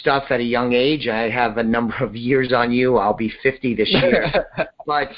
stuff 0.00 0.24
at 0.30 0.40
a 0.40 0.44
young 0.44 0.72
age. 0.72 1.08
I 1.08 1.28
have 1.30 1.58
a 1.58 1.62
number 1.62 1.96
of 2.00 2.14
years 2.14 2.52
on 2.52 2.72
you. 2.72 2.98
I'll 2.98 3.14
be 3.14 3.32
50 3.42 3.74
this 3.74 3.90
year. 4.02 4.46
but, 4.86 5.08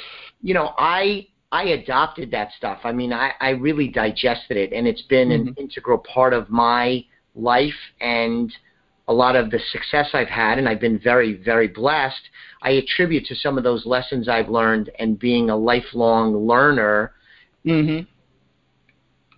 you 0.43 0.55
know, 0.55 0.73
I 0.79 1.29
I 1.53 1.67
adopted 1.67 2.33
that 2.33 2.49
stuff. 2.57 2.81
I 2.83 2.91
mean, 2.91 3.13
I, 3.13 3.31
I 3.41 3.51
really 3.51 3.87
digested 3.87 4.57
it, 4.57 4.73
and 4.73 4.89
it's 4.89 5.03
been 5.03 5.29
mm-hmm. 5.29 5.49
an 5.49 5.55
integral 5.57 5.99
part 5.99 6.33
of 6.33 6.51
my 6.51 7.05
life 7.37 7.73
and 8.01 8.53
a 9.09 9.13
lot 9.13 9.37
of 9.37 9.51
the 9.51 9.59
success 9.71 10.11
I've 10.15 10.29
had, 10.29 10.59
and 10.59 10.69
I've 10.69 10.81
been 10.81 10.99
very, 10.99 11.35
very 11.35 11.69
blessed. 11.69 12.23
I 12.63 12.71
attribute 12.71 13.27
to 13.27 13.35
some 13.35 13.59
of 13.59 13.65
those 13.65 13.85
lessons 13.85 14.29
I've 14.29 14.49
learned 14.49 14.91
and 14.99 15.19
being 15.19 15.51
a 15.51 15.57
lifelong 15.57 16.47
learner. 16.47 17.13
Mm-hmm. 17.67 18.09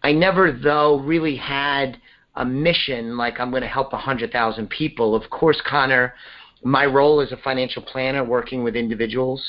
I 0.05 0.13
never, 0.13 0.53
though, 0.53 1.01
really 1.01 1.37
had 1.37 1.99
a 2.37 2.45
mission 2.45 3.17
like 3.17 3.41
I'm 3.41 3.51
going 3.51 3.63
to 3.63 3.69
help 3.69 3.93
100,000 3.93 4.71
people. 4.71 5.17
Of 5.17 5.29
course, 5.31 5.61
Connor, 5.67 6.15
my 6.63 6.87
role 6.87 7.21
as 7.21 7.33
a 7.33 7.37
financial 7.39 7.83
planner 7.83 8.23
working 8.23 8.63
with 8.63 8.77
individuals, 8.77 9.43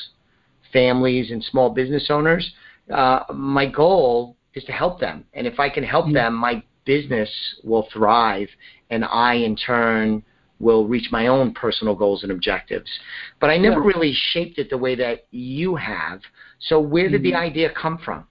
families, 0.73 1.29
and 1.29 1.43
small 1.43 1.69
business 1.69 2.07
owners, 2.09 2.51
uh, 2.91 3.19
my 3.33 3.67
goal 3.67 4.35
is 4.55 4.63
to 4.63 4.71
help 4.71 4.99
them. 4.99 5.25
And 5.33 5.45
if 5.45 5.59
I 5.59 5.69
can 5.69 5.83
help 5.83 6.05
mm-hmm. 6.05 6.15
them, 6.15 6.33
my 6.35 6.63
business 6.87 7.29
will 7.63 7.87
thrive, 7.93 8.47
and 8.89 9.05
I, 9.05 9.35
in 9.35 9.55
turn, 9.55 10.23
will 10.59 10.87
reach 10.87 11.09
my 11.11 11.27
own 11.27 11.53
personal 11.53 11.93
goals 11.93 12.23
and 12.23 12.31
objectives. 12.31 12.89
But 13.39 13.51
I 13.51 13.57
never 13.57 13.81
yeah. 13.81 13.87
really 13.87 14.13
shaped 14.31 14.57
it 14.57 14.71
the 14.71 14.77
way 14.77 14.95
that 14.95 15.27
you 15.29 15.75
have. 15.75 16.21
So, 16.59 16.79
where 16.79 17.09
did 17.09 17.21
mm-hmm. 17.21 17.31
the 17.31 17.37
idea 17.37 17.69
come 17.79 17.99
from? 18.03 18.25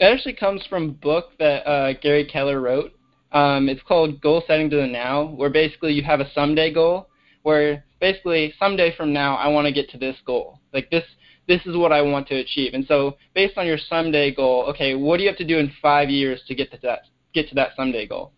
It 0.00 0.06
actually 0.06 0.34
comes 0.34 0.66
from 0.68 0.82
a 0.84 0.92
book 0.92 1.30
that 1.38 1.66
uh, 1.66 1.92
Gary 2.02 2.24
Keller 2.24 2.60
wrote. 2.60 2.92
Um, 3.32 3.68
it's 3.68 3.82
called 3.82 4.20
Goal 4.20 4.42
Setting 4.46 4.70
to 4.70 4.76
the 4.76 4.86
Now, 4.86 5.26
where 5.26 5.50
basically 5.50 5.92
you 5.92 6.02
have 6.02 6.20
a 6.20 6.30
someday 6.32 6.72
goal, 6.72 7.08
where 7.42 7.84
basically 8.00 8.52
someday 8.58 8.94
from 8.96 9.12
now 9.12 9.36
I 9.36 9.48
want 9.48 9.66
to 9.66 9.72
get 9.72 9.90
to 9.90 9.98
this 9.98 10.16
goal. 10.26 10.60
Like 10.72 10.90
this, 10.90 11.04
this 11.48 11.60
is 11.66 11.76
what 11.76 11.92
I 11.92 12.02
want 12.02 12.28
to 12.28 12.36
achieve. 12.36 12.74
And 12.74 12.84
so 12.86 13.16
based 13.34 13.56
on 13.56 13.66
your 13.66 13.78
someday 13.78 14.34
goal, 14.34 14.64
okay, 14.70 14.94
what 14.94 15.16
do 15.16 15.22
you 15.22 15.28
have 15.28 15.38
to 15.38 15.46
do 15.46 15.58
in 15.58 15.72
five 15.80 16.10
years 16.10 16.40
to 16.48 16.54
get 16.54 16.70
to 16.72 16.78
that 16.82 17.02
get 17.42 17.48
to 17.50 17.54
that 17.54 17.70
someday 17.76 18.06
goal? 18.06 18.32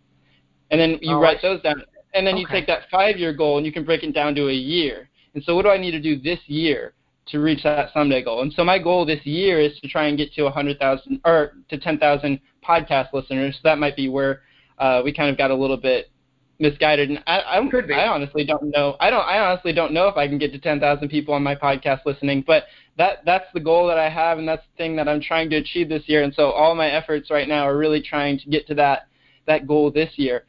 And 0.71 0.81
then 0.81 0.99
you 1.00 1.17
oh, 1.17 1.21
write 1.21 1.40
those 1.40 1.62
down, 1.62 1.83
and 2.14 2.26
then 2.26 2.35
okay. 2.35 2.40
you 2.40 2.47
take 2.49 2.67
that 2.67 2.83
five-year 2.90 3.33
goal 3.33 3.57
and 3.57 3.64
you 3.64 3.73
can 3.73 3.85
break 3.85 4.02
it 4.02 4.12
down 4.12 4.35
to 4.35 4.49
a 4.49 4.52
year. 4.52 5.09
And 5.35 5.43
so 5.45 5.55
what 5.55 5.62
do 5.62 5.71
I 5.71 5.78
need 5.78 5.93
to 5.93 6.00
do 6.00 6.21
this 6.21 6.40
year? 6.47 6.95
to 7.31 7.40
reach 7.40 7.62
that 7.62 7.93
someday 7.93 8.23
goal. 8.23 8.43
And 8.43 8.52
so 8.52 8.64
my 8.64 8.78
goal 8.78 9.05
this 9.05 9.25
year 9.25 9.61
is 9.61 9.78
to 9.81 9.88
try 9.88 10.07
and 10.07 10.17
get 10.17 10.33
to 10.35 10.45
100,000 10.45 11.21
or 11.25 11.52
to 11.69 11.78
10,000 11.78 12.40
podcast 12.67 13.12
listeners. 13.12 13.55
So 13.57 13.61
that 13.64 13.78
might 13.78 13.97
be 13.97 14.09
where 14.09 14.43
uh, 14.78 15.02
we 15.05 15.12
kind 15.12 15.31
of 15.31 15.37
got 15.37 15.50
a 15.50 15.55
little 15.55 15.76
bit 15.76 16.11
misguided. 16.59 17.11
And 17.11 17.23
I, 17.27 17.59
I, 17.59 17.69
Could 17.69 17.88
be. 17.88 17.95
I 17.95 18.09
honestly 18.09 18.45
don't 18.45 18.71
know. 18.71 18.97
I 19.00 19.11
don't. 19.11 19.23
I 19.23 19.38
honestly 19.38 19.73
don't 19.73 19.93
know 19.93 20.09
if 20.09 20.17
I 20.17 20.27
can 20.27 20.38
get 20.38 20.53
to 20.53 20.59
10,000 20.59 21.09
people 21.09 21.35
on 21.35 21.43
my 21.43 21.55
podcast 21.55 22.00
listening. 22.05 22.45
But 22.47 22.65
that 22.97 23.19
that's 23.25 23.47
the 23.55 23.61
goal 23.61 23.87
that 23.88 23.99
I 23.99 24.09
have, 24.09 24.38
and 24.38 24.49
that's 24.49 24.62
the 24.62 24.77
thing 24.77 24.97
that 24.97 25.09
I'm 25.09 25.21
trying 25.21 25.50
to 25.50 25.57
achieve 25.57 25.88
this 25.88 26.03
year. 26.07 26.23
And 26.23 26.35
so 26.35 26.50
all 26.50 26.75
my 26.75 26.88
efforts 26.88 27.31
right 27.31 27.49
now 27.49 27.67
are 27.67 27.77
really 27.77 28.03
trying 28.03 28.38
to 28.41 28.49
get 28.50 28.67
to 28.69 28.75
that 28.75 29.09
that 29.47 29.67
goal 29.67 29.91
this 29.91 30.12
year. 30.17 30.45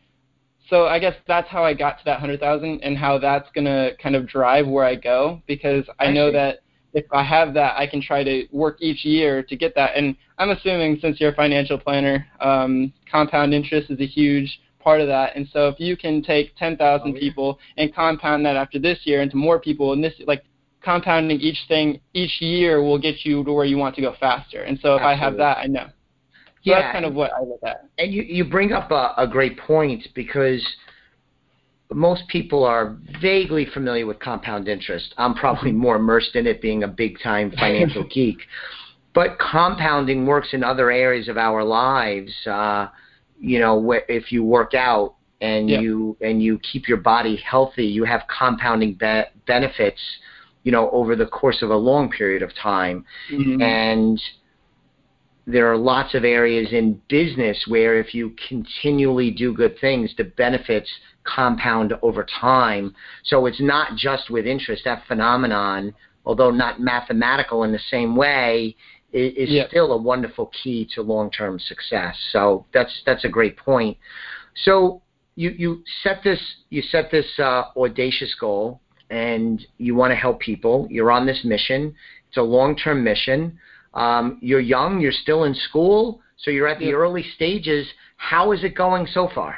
So 0.70 0.86
I 0.86 1.00
guess 1.00 1.16
that's 1.28 1.48
how 1.48 1.64
I 1.64 1.74
got 1.74 1.98
to 1.98 2.06
that 2.06 2.22
100,000 2.22 2.82
and 2.84 2.96
how 2.96 3.18
that's 3.18 3.50
going 3.56 3.66
to 3.66 3.92
kind 4.02 4.16
of 4.16 4.28
drive 4.28 4.68
where 4.68 4.86
I 4.86 4.94
go 4.94 5.42
because 5.48 5.84
I, 6.00 6.06
I 6.06 6.12
know 6.12 6.30
see. 6.30 6.34
that 6.34 6.60
if 6.94 7.06
I 7.12 7.24
have 7.24 7.54
that, 7.56 7.76
I 7.78 7.88
can 7.88 8.02
try 8.02 8.24
to 8.24 8.48
work 8.52 8.78
each 8.80 9.04
year 9.04 9.42
to 9.42 9.56
get 9.56 9.74
that. 9.76 9.92
And 9.96 10.16
I'm 10.38 10.52
assuming 10.52 11.00
since 11.02 11.20
you're 11.20 11.32
a 11.32 11.36
financial 11.36 11.80
planner, 11.80 12.28
um, 12.40 12.94
compound 13.12 13.54
interest 13.54 13.90
is 13.90 14.00
a 14.00 14.06
huge 14.06 14.60
part 14.80 15.02
of 15.02 15.08
that. 15.08 15.36
And 15.36 15.48
so 15.52 15.68
if 15.68 15.80
you 15.80 15.96
can 15.98 16.22
take 16.22 16.56
10,000 16.58 16.80
oh, 16.80 17.14
yeah. 17.14 17.20
people 17.20 17.60
and 17.78 17.94
compound 17.94 18.46
that 18.46 18.56
after 18.56 18.80
this 18.80 19.00
year 19.04 19.22
into 19.22 19.38
more 19.38 19.60
people, 19.60 19.94
and 19.94 20.04
this 20.04 20.14
like 20.26 20.44
compounding 20.82 21.40
each 21.40 21.60
thing 21.68 22.00
each 22.14 22.42
year 22.42 22.82
will 22.82 23.00
get 23.00 23.26
you 23.26 23.44
to 23.44 23.52
where 23.52 23.66
you 23.66 23.78
want 23.78 23.96
to 23.96 24.02
go 24.02 24.16
faster. 24.20 24.64
And 24.64 24.80
so 24.82 24.96
if 24.96 25.02
Absolutely. 25.02 25.06
I 25.06 25.16
have 25.16 25.38
that, 25.38 25.58
I 25.58 25.68
know. 25.68 25.88
So 25.88 26.72
yeah, 26.72 26.82
that's 26.82 26.94
kind 26.94 27.06
of 27.06 27.14
what 27.14 27.32
I 27.32 27.42
look 27.42 27.62
at. 27.66 27.86
And 27.98 28.14
you 28.14 28.24
you 28.24 28.44
bring 28.44 28.74
up 28.74 28.92
a, 28.92 29.14
a 29.18 29.28
great 29.28 29.58
point 29.58 30.08
because 30.14 30.66
most 31.92 32.28
people 32.28 32.64
are 32.64 32.98
vaguely 33.22 33.66
familiar 33.66 34.06
with 34.06 34.20
compound 34.20 34.68
interest. 34.68 35.14
I'm 35.18 35.34
probably 35.34 35.72
more 35.86 35.96
immersed 35.96 36.36
in 36.36 36.48
it 36.48 36.62
being 36.62 36.84
a 36.84 36.88
big 36.88 37.18
time 37.22 37.52
financial 37.52 38.04
geek. 38.14 38.40
but 39.14 39.40
compounding 39.40 40.26
works 40.26 40.50
in 40.54 40.64
other 40.64 40.92
areas 40.92 41.28
of 41.28 41.38
our 41.38 41.64
lives. 41.64 42.34
Uh, 42.46 42.88
you 43.40 43.60
know, 43.60 43.92
if 44.08 44.32
you 44.32 44.44
work 44.44 44.74
out 44.74 45.16
and 45.42 45.70
yeah. 45.70 45.80
you 45.80 46.18
and 46.22 46.44
you 46.44 46.60
keep 46.60 46.88
your 46.88 46.98
body 46.98 47.38
healthy, 47.38 47.86
you 47.86 48.04
have 48.04 48.24
compounding 48.28 48.94
be- 48.94 49.24
benefits. 49.48 50.02
You 50.64 50.74
know, 50.74 50.90
over 50.92 51.16
the 51.16 51.26
course 51.26 51.62
of 51.62 51.70
a 51.70 51.76
long 51.76 52.12
period 52.12 52.44
of 52.44 52.54
time, 52.54 53.06
mm-hmm. 53.32 53.62
and 53.62 54.22
there 55.48 55.72
are 55.72 55.78
lots 55.78 56.14
of 56.14 56.24
areas 56.24 56.74
in 56.74 57.02
business 57.08 57.66
where 57.68 58.00
if 58.00 58.14
you 58.14 58.36
continually 58.48 59.32
do 59.32 59.54
good 59.54 59.80
things, 59.80 60.14
the 60.18 60.26
benefits 60.26 60.90
compound 61.24 61.94
over 62.02 62.26
time. 62.40 62.94
So 63.24 63.46
it's 63.46 63.62
not 63.62 63.96
just 63.96 64.30
with 64.30 64.46
interest. 64.46 64.84
That 64.86 65.04
phenomenon, 65.08 65.94
although 66.26 66.52
not 66.52 66.80
mathematical 66.80 67.64
in 67.64 67.72
the 67.72 67.80
same 67.90 68.16
way, 68.16 68.76
is, 69.14 69.50
yep. 69.50 69.70
still 69.70 69.92
a 69.92 69.98
wonderful 69.98 70.52
key 70.64 70.88
to 70.96 71.02
long-term 71.02 71.60
success. 71.60 72.16
So 72.32 72.66
that's 72.74 73.02
that's 73.06 73.26
a 73.26 73.30
great 73.30 73.58
point. 73.58 73.98
So 74.64 75.02
you 75.36 75.52
you 75.52 75.84
set 76.04 76.24
this 76.24 76.40
you 76.70 76.82
set 76.82 77.12
this 77.12 77.28
uh, 77.40 77.64
audacious 77.78 78.36
goal, 78.40 78.82
and 79.10 79.66
you 79.78 79.96
want 79.96 80.12
to 80.12 80.16
help 80.16 80.40
people. 80.40 80.88
You're 80.90 81.12
on 81.12 81.26
this 81.26 81.42
mission. 81.44 81.96
It's 82.28 82.38
a 82.38 82.42
long-term 82.42 83.04
mission. 83.04 83.58
Um, 83.94 84.38
you're 84.42 84.60
young. 84.60 85.00
You're 85.00 85.12
still 85.12 85.46
in 85.46 85.56
school, 85.56 86.22
so 86.38 86.52
you're 86.52 86.68
at 86.68 86.80
the 86.80 86.86
yep. 86.86 86.96
early 86.96 87.26
stages. 87.36 87.88
How 88.18 88.52
is 88.52 88.64
it 88.64 88.76
going 88.76 89.08
so 89.08 89.30
far? 89.34 89.56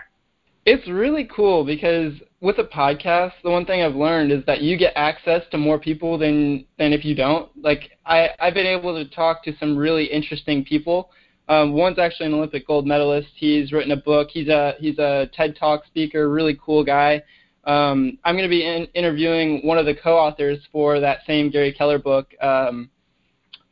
It's 0.66 0.88
really 0.88 1.28
cool 1.36 1.66
because 1.66 2.14
with 2.40 2.60
a 2.60 2.64
podcast, 2.64 3.34
the 3.44 3.50
one 3.50 3.66
thing 3.66 3.82
I've 3.82 3.96
learned 3.96 4.32
is 4.32 4.44
that 4.46 4.62
you 4.62 4.78
get 4.78 4.94
access 4.96 5.42
to 5.52 5.58
more 5.58 5.80
people 5.80 6.18
than 6.18 6.66
than 6.78 6.94
if 6.94 7.04
you 7.04 7.16
don't. 7.16 7.50
Like 7.62 7.92
I 8.06 8.30
I've 8.40 8.54
been 8.54 8.68
able 8.68 8.94
to 8.96 9.10
talk 9.10 9.44
to 9.46 9.54
some 9.60 9.76
really 9.76 10.06
interesting 10.06 10.64
people. 10.64 11.10
Um, 11.50 11.74
one's 11.74 12.00
actually 12.00 12.28
an 12.28 12.36
Olympic 12.36 12.68
gold 12.68 12.86
medalist. 12.86 13.30
He's 13.36 13.72
written 13.72 13.92
a 13.92 13.98
book. 13.98 14.30
He's 14.32 14.48
a 14.50 14.76
he's 14.80 15.00
a 15.00 15.30
TED 15.34 15.56
Talk 15.58 15.86
speaker. 15.86 16.30
Really 16.30 16.58
cool 16.64 16.84
guy. 16.84 17.24
Um, 17.64 18.18
I'm 18.24 18.36
going 18.36 18.50
to 18.50 18.50
be 18.50 18.66
in, 18.66 18.86
interviewing 18.96 19.66
one 19.66 19.78
of 19.78 19.86
the 19.86 19.94
co-authors 19.94 20.60
for 20.72 21.00
that 21.00 21.20
same 21.28 21.52
Gary 21.52 21.72
Keller 21.72 22.00
book 22.00 22.34
um, 22.42 22.90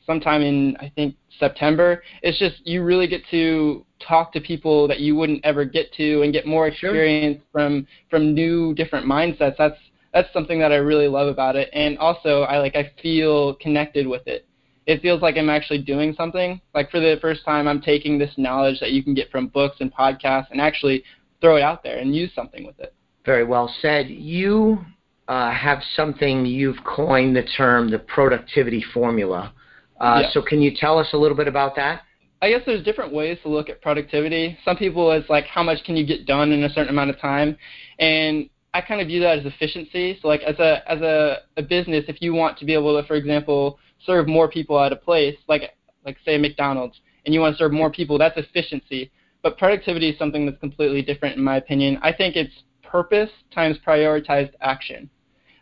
sometime 0.10 0.42
in 0.42 0.76
I 0.78 0.92
think 0.96 1.16
September. 1.40 2.02
It's 2.24 2.40
just 2.40 2.66
you 2.66 2.84
really 2.84 3.08
get 3.08 3.22
to 3.30 3.86
talk 4.00 4.34
to 4.34 4.42
people 4.42 4.88
that 4.88 5.00
you 5.00 5.16
wouldn't 5.16 5.46
ever 5.46 5.66
get 5.66 5.94
to 5.94 6.24
and 6.24 6.34
get 6.34 6.48
more 6.48 6.68
experience 6.68 7.38
sure. 7.38 7.48
from 7.52 7.88
from 8.10 8.34
new 8.34 8.74
different 8.74 9.06
mindsets. 9.06 9.56
That's 9.58 9.78
that's 10.12 10.34
something 10.34 10.60
that 10.60 10.72
I 10.72 10.78
really 10.78 11.08
love 11.08 11.28
about 11.28 11.56
it. 11.56 11.70
And 11.74 11.98
also 12.00 12.42
I 12.42 12.58
like 12.58 12.76
I 12.76 12.92
feel 13.02 13.54
connected 13.56 14.08
with 14.08 14.26
it. 14.28 14.48
It 14.88 15.04
feels 15.04 15.22
like 15.22 15.38
I'm 15.38 15.50
actually 15.50 15.84
doing 15.84 16.16
something. 16.16 16.60
Like 16.74 16.90
for 16.90 17.00
the 17.00 17.18
first 17.22 17.46
time 17.46 17.68
I'm 17.68 17.82
taking 17.82 18.18
this 18.18 18.34
knowledge 18.38 18.80
that 18.80 18.92
you 18.92 19.04
can 19.04 19.14
get 19.14 19.30
from 19.30 19.48
books 19.48 19.78
and 19.80 19.94
podcasts 19.94 20.48
and 20.50 20.60
actually 20.60 21.04
throw 21.40 21.58
it 21.58 21.62
out 21.62 21.84
there 21.84 22.00
and 22.00 22.16
use 22.16 22.32
something 22.34 22.66
with 22.66 22.80
it. 22.80 22.96
Very 23.26 23.44
well 23.44 23.72
said. 23.82 24.08
You 24.10 24.80
uh, 25.28 25.52
have 25.52 25.84
something 25.96 26.44
you've 26.48 26.84
coined 26.84 27.36
the 27.36 27.44
term 27.44 27.92
the 27.92 28.00
productivity 28.00 28.84
formula. 28.94 29.54
Uh, 30.00 30.22
yeah. 30.24 30.32
So 30.32 30.42
can 30.42 30.62
you 30.62 30.72
tell 30.76 30.98
us 30.98 31.08
a 31.14 31.18
little 31.18 31.38
bit 31.38 31.48
about 31.48 31.76
that? 31.76 32.02
I 32.42 32.50
guess 32.50 32.62
there's 32.66 32.84
different 32.84 33.14
ways 33.14 33.38
to 33.44 33.50
look 33.50 33.70
at 33.70 33.82
productivity. 33.82 34.58
Some 34.64 34.78
people 34.78 35.12
it's 35.12 35.30
like 35.30 35.46
how 35.46 35.62
much 35.62 35.84
can 35.84 35.98
you 35.98 36.06
get 36.06 36.26
done 36.26 36.52
in 36.52 36.64
a 36.64 36.70
certain 36.70 36.90
amount 36.90 37.10
of 37.10 37.20
time, 37.20 37.58
and 38.00 38.50
I 38.74 38.82
kind 38.82 39.02
of 39.02 39.08
view 39.08 39.20
that 39.22 39.40
as 39.40 39.46
efficiency. 39.46 40.18
So 40.22 40.28
like 40.28 40.42
as 40.42 40.58
a 40.60 40.90
as 40.90 41.02
a, 41.02 41.40
a 41.58 41.62
business, 41.62 42.06
if 42.08 42.22
you 42.22 42.34
want 42.34 42.58
to 42.60 42.66
be 42.66 42.74
able 42.74 43.00
to, 43.00 43.06
for 43.08 43.16
example, 43.16 43.78
serve 44.06 44.28
more 44.28 44.50
people 44.50 44.80
at 44.80 44.94
a 44.94 44.96
place, 44.96 45.36
like 45.48 45.64
like 46.06 46.18
say 46.24 46.38
McDonald's, 46.38 47.02
and 47.26 47.34
you 47.34 47.42
want 47.42 47.56
to 47.56 47.58
serve 47.58 47.74
more 47.74 47.92
people, 47.92 48.18
that's 48.18 48.38
efficiency. 48.38 49.12
But 49.42 49.58
productivity 49.58 50.10
is 50.10 50.18
something 50.18 50.46
that's 50.46 50.60
completely 50.60 51.02
different 51.02 51.38
in 51.38 51.44
my 51.44 51.58
opinion. 51.58 52.00
I 52.02 52.14
think 52.14 52.36
it's 52.36 52.54
purpose 52.84 53.30
times 53.54 53.78
prioritized 53.86 54.54
action. 54.62 55.10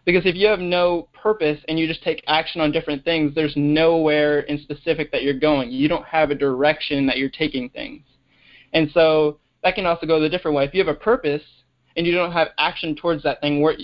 Because 0.07 0.25
if 0.25 0.35
you 0.35 0.47
have 0.47 0.59
no 0.59 1.09
purpose 1.11 1.59
and 1.67 1.77
you 1.77 1.85
just 1.85 2.01
take 2.01 2.23
action 2.27 2.61
on 2.61 2.71
different 2.71 3.03
things, 3.03 3.35
there's 3.35 3.51
nowhere 3.57 4.39
in 4.39 4.57
specific 4.57 5.11
that 5.11 5.21
you're 5.21 5.37
going. 5.37 5.69
You 5.69 5.89
don't 5.89 6.05
have 6.05 6.31
a 6.31 6.35
direction 6.35 7.05
that 7.07 7.17
you're 7.17 7.27
taking 7.27 7.67
things. 7.67 8.03
And 8.71 8.89
so 8.93 9.39
that 9.63 9.75
can 9.75 9.85
also 9.85 10.07
go 10.07 10.21
the 10.21 10.29
different 10.29 10.55
way. 10.55 10.63
If 10.63 10.73
you 10.73 10.79
have 10.79 10.95
a 10.95 10.97
purpose 10.97 11.41
and 11.97 12.07
you 12.07 12.13
don't 12.13 12.31
have 12.31 12.47
action 12.57 12.95
towards 12.95 13.21
that 13.23 13.41
thing, 13.41 13.61
where 13.61 13.75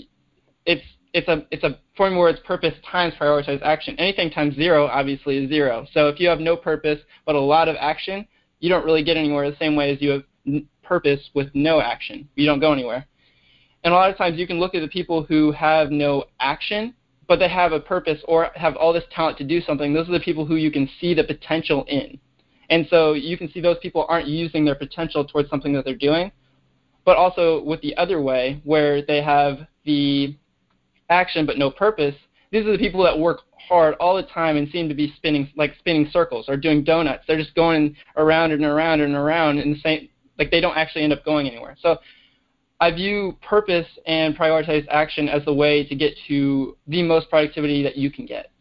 it's 0.66 0.82
it's 1.14 1.28
a 1.28 1.46
it's 1.52 1.66
a 1.66 1.78
formula 1.98 2.22
where 2.22 2.30
it's 2.30 2.40
purpose 2.48 2.74
times 2.90 3.14
prioritized 3.20 3.62
action. 3.62 4.00
Anything 4.00 4.30
times 4.30 4.56
zero 4.56 4.88
obviously 4.88 5.44
is 5.44 5.50
zero. 5.50 5.86
So 5.94 6.08
if 6.08 6.22
you 6.22 6.30
have 6.30 6.40
no 6.40 6.56
purpose 6.56 7.02
but 7.26 7.36
a 7.36 7.40
lot 7.40 7.68
of 7.68 7.76
action, 7.78 8.26
you 8.62 8.70
don't 8.70 8.86
really 8.86 9.04
get 9.04 9.18
anywhere 9.18 9.52
the 9.52 9.58
same 9.58 9.76
way 9.76 9.92
as 9.92 10.02
you 10.02 10.12
have 10.12 10.64
purpose 10.84 11.20
with 11.34 11.50
no 11.54 11.82
action. 11.82 12.30
You 12.36 12.46
don't 12.46 12.62
go 12.62 12.72
anywhere. 12.72 13.08
And 13.84 13.94
a 13.94 13.98
lot 13.98 14.10
of 14.10 14.18
times 14.18 14.38
you 14.38 14.48
can 14.48 14.60
look 14.60 14.76
at 14.76 14.82
the 14.82 14.88
people 14.88 15.24
who 15.24 15.52
have 15.52 15.92
no 15.92 16.26
action, 16.40 16.94
but 17.28 17.40
they 17.40 17.50
have 17.50 17.72
a 17.72 17.80
purpose 17.80 18.20
or 18.28 18.50
have 18.56 18.76
all 18.76 18.94
this 18.94 19.04
talent 19.14 19.38
to 19.40 19.44
do 19.44 19.62
something. 19.62 19.94
Those 19.94 20.08
are 20.08 20.14
the 20.14 20.20
people 20.20 20.46
who 20.46 20.56
you 20.56 20.72
can 20.72 20.90
see 21.00 21.14
the 21.14 21.24
potential 21.24 21.84
in. 21.88 22.18
And 22.70 22.88
so 22.90 23.14
you 23.14 23.38
can 23.38 23.52
see 23.52 23.62
those 23.62 23.78
people 23.82 24.06
aren't 24.08 24.28
using 24.28 24.64
their 24.66 24.76
potential 24.76 25.26
towards 25.26 25.50
something 25.50 25.74
that 25.74 25.86
they're 25.86 25.96
doing. 25.96 26.32
But 27.06 27.18
also 27.18 27.62
with 27.64 27.82
the 27.82 27.96
other 27.98 28.22
way, 28.22 28.62
where 28.64 29.06
they 29.06 29.22
have 29.22 29.68
the 29.86 30.38
action 31.10 31.46
but 31.46 31.58
no 31.58 31.70
purpose, 31.70 32.16
these 32.52 32.66
are 32.66 32.72
the 32.72 32.78
people 32.78 33.04
that 33.04 33.18
work 33.18 33.42
hard 33.68 33.96
all 33.96 34.16
the 34.16 34.24
time 34.24 34.58
and 34.58 34.70
seem 34.70 34.88
to 34.90 34.96
be 34.96 35.14
spinning 35.18 35.50
like 35.56 35.74
spinning 35.80 36.10
circles 36.12 36.46
or 36.48 36.56
doing 36.56 36.84
donuts. 36.84 37.24
They're 37.28 37.38
just 37.38 37.56
going 37.56 37.96
around 38.16 38.52
and 38.52 38.64
around 38.64 39.02
and 39.02 39.16
around 39.16 39.60
in 39.60 39.74
the 39.74 39.80
same 39.80 40.10
like 40.38 40.52
they 40.52 40.62
don't 40.62 40.78
actually 40.78 41.04
end 41.04 41.14
up 41.14 41.26
going 41.26 41.48
anywhere. 41.48 41.76
So 41.82 41.98
I 42.84 42.92
view 42.92 43.38
purpose 43.42 43.88
and 44.06 44.36
prioritized 44.38 44.88
action 44.90 45.30
as 45.30 45.46
the 45.46 45.54
way 45.54 45.86
to 45.88 45.96
get 45.96 46.14
to 46.28 46.76
the 46.86 47.02
most 47.02 47.30
productivity 47.30 47.82
that 47.84 47.96
you 47.96 48.12
can 48.12 48.26
get. 48.26 48.52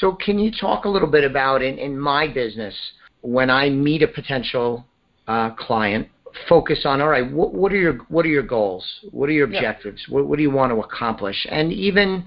So, 0.00 0.12
can 0.12 0.38
you 0.38 0.50
talk 0.50 0.84
a 0.84 0.88
little 0.88 1.10
bit 1.10 1.24
about 1.24 1.62
in, 1.62 1.78
in 1.78 1.98
my 1.98 2.28
business 2.28 2.74
when 3.22 3.48
I 3.48 3.70
meet 3.70 4.02
a 4.02 4.08
potential 4.08 4.84
uh, 5.26 5.50
client? 5.54 6.08
Focus 6.46 6.82
on 6.84 7.00
all 7.00 7.08
right. 7.08 7.32
What, 7.32 7.54
what, 7.54 7.72
are 7.72 7.76
your 7.76 7.94
what 8.08 8.26
are 8.26 8.28
your 8.28 8.42
goals? 8.42 8.84
What 9.12 9.30
are 9.30 9.32
your 9.32 9.46
objectives? 9.46 10.04
Yeah. 10.06 10.14
What, 10.14 10.26
what 10.26 10.36
do 10.36 10.42
you 10.42 10.50
want 10.50 10.70
to 10.72 10.80
accomplish? 10.80 11.46
And 11.50 11.72
even 11.72 12.26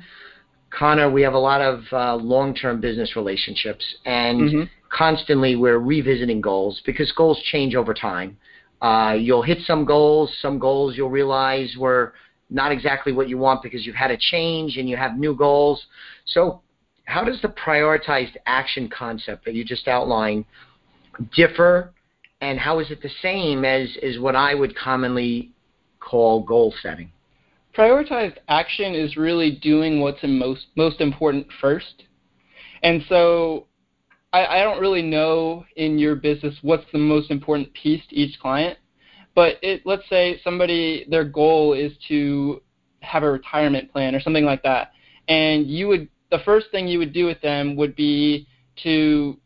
Connor, 0.71 1.11
we 1.11 1.21
have 1.21 1.33
a 1.33 1.39
lot 1.51 1.61
of 1.61 1.83
uh, 1.91 2.15
long-term 2.15 2.81
business 2.81 3.15
relationships, 3.15 3.85
and 4.05 4.41
mm-hmm. 4.41 4.63
constantly 4.91 5.55
we're 5.55 5.77
revisiting 5.77 6.41
goals 6.41 6.81
because 6.83 7.11
goals 7.11 7.39
change 7.51 7.75
over 7.75 7.93
time. 7.93 8.37
Uh, 8.81 9.15
you'll 9.19 9.41
hit 9.41 9.59
some 9.65 9.85
goals. 9.85 10.31
Some 10.41 10.59
goals 10.59 10.95
you'll 10.95 11.09
realize 11.09 11.75
were 11.77 12.13
not 12.49 12.71
exactly 12.71 13.11
what 13.11 13.29
you 13.29 13.37
want 13.37 13.61
because 13.61 13.85
you've 13.85 13.95
had 13.95 14.11
a 14.11 14.17
change 14.17 14.77
and 14.77 14.89
you 14.89 14.97
have 14.97 15.17
new 15.17 15.35
goals. 15.35 15.85
So, 16.25 16.61
how 17.05 17.23
does 17.23 17.41
the 17.41 17.49
prioritized 17.49 18.35
action 18.45 18.89
concept 18.89 19.45
that 19.45 19.55
you 19.55 19.65
just 19.65 19.87
outlined 19.87 20.45
differ, 21.35 21.91
and 22.41 22.59
how 22.59 22.79
is 22.79 22.91
it 22.91 23.01
the 23.01 23.09
same 23.21 23.65
as, 23.65 23.89
as 24.03 24.19
what 24.19 24.35
I 24.35 24.53
would 24.53 24.75
commonly 24.75 25.51
call 25.99 26.43
goal 26.43 26.73
setting? 26.81 27.11
Prioritized 27.75 28.37
action 28.47 28.93
is 28.93 29.17
really 29.17 29.51
doing 29.51 30.01
what's 30.01 30.19
most 30.23 30.67
most 30.75 31.01
important 31.01 31.47
first. 31.61 32.03
And 32.83 33.03
so 33.09 33.67
I, 34.31 34.45
I 34.45 34.63
don't 34.63 34.79
really 34.79 35.01
know 35.01 35.65
in 35.75 35.97
your 35.97 36.15
business 36.15 36.55
what's 36.61 36.85
the 36.91 36.99
most 36.99 37.31
important 37.31 37.73
piece 37.73 38.05
to 38.09 38.15
each 38.15 38.39
client, 38.39 38.77
but 39.35 39.57
it 39.61 39.81
let's 39.85 40.07
say 40.09 40.39
somebody 40.43 41.05
their 41.09 41.25
goal 41.25 41.73
is 41.73 41.91
to 42.07 42.61
have 43.01 43.23
a 43.23 43.31
retirement 43.31 43.91
plan 43.91 44.13
or 44.13 44.19
something 44.19 44.45
like 44.45 44.63
that, 44.63 44.91
and 45.27 45.67
you 45.67 45.87
would 45.87 46.09
the 46.31 46.39
first 46.45 46.67
thing 46.71 46.87
you 46.87 46.99
would 46.99 47.13
do 47.13 47.25
with 47.25 47.41
them 47.41 47.75
would 47.75 47.95
be 47.95 48.47
to 48.83 49.37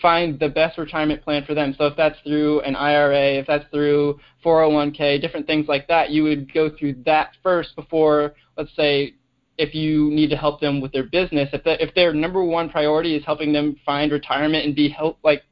find 0.00 0.40
the 0.40 0.48
best 0.48 0.78
retirement 0.78 1.22
plan 1.22 1.44
for 1.44 1.54
them. 1.54 1.74
So 1.76 1.86
if 1.86 1.96
that's 1.96 2.18
through 2.24 2.60
an 2.60 2.74
IRA, 2.74 3.34
if 3.34 3.46
that's 3.46 3.66
through 3.70 4.18
401k, 4.44 5.20
different 5.20 5.46
things 5.46 5.68
like 5.68 5.86
that, 5.88 6.10
you 6.10 6.22
would 6.22 6.52
go 6.52 6.70
through 6.70 7.02
that 7.04 7.32
first 7.42 7.76
before, 7.76 8.34
let's 8.56 8.74
say, 8.74 9.14
if 9.58 9.74
you 9.74 10.10
need 10.10 10.30
to 10.30 10.36
help 10.36 10.60
them 10.60 10.80
with 10.80 10.92
their 10.92 11.04
business, 11.04 11.48
if 11.52 11.62
if 11.64 11.94
their 11.94 12.12
number 12.12 12.42
one 12.42 12.70
priority 12.70 13.16
is 13.16 13.24
helping 13.24 13.52
them 13.52 13.76
find 13.84 14.10
retirement 14.10 14.64
and 14.64 14.74
be 14.74 14.88
help 14.88 15.18
like 15.22 15.42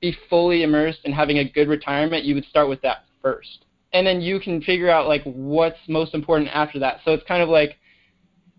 be 0.00 0.16
fully 0.28 0.62
immersed 0.62 1.00
in 1.04 1.12
having 1.12 1.38
a 1.38 1.48
good 1.48 1.68
retirement, 1.68 2.24
you 2.24 2.34
would 2.34 2.44
start 2.46 2.68
with 2.68 2.82
that 2.82 3.04
first. 3.22 3.64
And 3.92 4.06
then 4.06 4.20
you 4.20 4.40
can 4.40 4.60
figure 4.60 4.90
out 4.90 5.06
like 5.06 5.22
what's 5.24 5.78
most 5.88 6.14
important 6.14 6.50
after 6.52 6.78
that. 6.80 7.00
So 7.04 7.12
it's 7.12 7.26
kind 7.26 7.42
of 7.42 7.48
like 7.48 7.78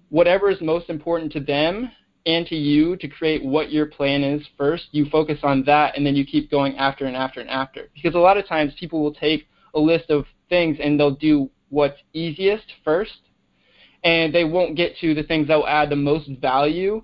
whatever 0.10 0.50
is 0.50 0.62
most 0.62 0.90
important 0.90 1.32
to 1.34 1.40
them 1.40 1.92
and 2.25 2.48
to 2.48 2.56
you 2.56 2.96
to 2.98 3.08
create 3.08 3.44
what 3.44 3.72
your 3.72 3.86
plan 3.86 4.24
is 4.24 4.42
first, 4.58 4.86
you 4.92 5.06
focus 5.12 5.38
on 5.44 5.64
that 5.66 5.96
and 5.96 6.06
then 6.06 6.16
you 6.16 6.25
keep 6.25 6.50
going 6.50 6.75
after 6.78 7.06
and 7.06 7.16
after 7.16 7.42
and 7.42 7.50
after. 7.50 7.90
Because 7.94 8.16
a 8.16 8.20
lot 8.20 8.38
of 8.38 8.48
times 8.48 8.74
people 8.80 9.04
will 9.04 9.14
take 9.14 9.48
a 9.75 9.80
list 9.80 10.10
of 10.10 10.25
things 10.50 10.78
and 10.82 11.00
they'll 11.00 11.12
do 11.12 11.50
what's 11.70 12.00
easiest 12.14 12.66
first 12.84 13.20
and 14.06 14.34
they 14.34 14.44
won't 14.44 14.78
get 14.78 14.96
to 15.00 15.14
the 15.14 15.24
things 15.24 15.48
that 15.48 15.56
will 15.56 15.68
add 15.68 15.90
the 15.90 15.96
most 15.96 16.30
value 16.40 17.04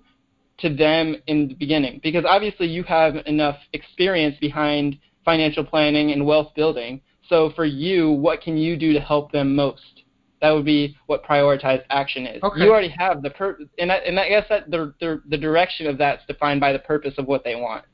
to 0.59 0.73
them 0.73 1.15
in 1.27 1.47
the 1.47 1.55
beginning 1.55 1.99
because 2.03 2.23
obviously 2.25 2.67
you 2.67 2.83
have 2.83 3.15
enough 3.25 3.57
experience 3.73 4.35
behind 4.39 4.97
financial 5.25 5.65
planning 5.65 6.11
and 6.11 6.25
wealth 6.25 6.53
building. 6.55 7.01
So 7.27 7.51
for 7.55 7.65
you, 7.65 8.11
what 8.11 8.41
can 8.41 8.55
you 8.55 8.77
do 8.77 8.93
to 8.93 8.99
help 8.99 9.31
them 9.31 9.55
most? 9.55 10.03
That 10.41 10.51
would 10.51 10.65
be 10.65 10.95
what 11.07 11.23
prioritized 11.23 11.83
action 11.89 12.25
is. 12.25 12.41
Okay. 12.41 12.63
You 12.63 12.71
already 12.71 12.93
have 12.97 13.21
the 13.21 13.29
per, 13.31 13.57
and 13.77 13.91
I, 13.91 13.95
and 13.97 14.19
I 14.19 14.29
guess 14.29 14.45
that 14.49 14.71
the, 14.71 14.93
the 14.99 15.21
the 15.29 15.37
direction 15.37 15.85
of 15.85 15.99
that's 15.99 16.25
defined 16.25 16.59
by 16.59 16.73
the 16.73 16.79
purpose 16.79 17.13
of 17.19 17.27
what 17.27 17.43
they 17.43 17.55
want. 17.55 17.85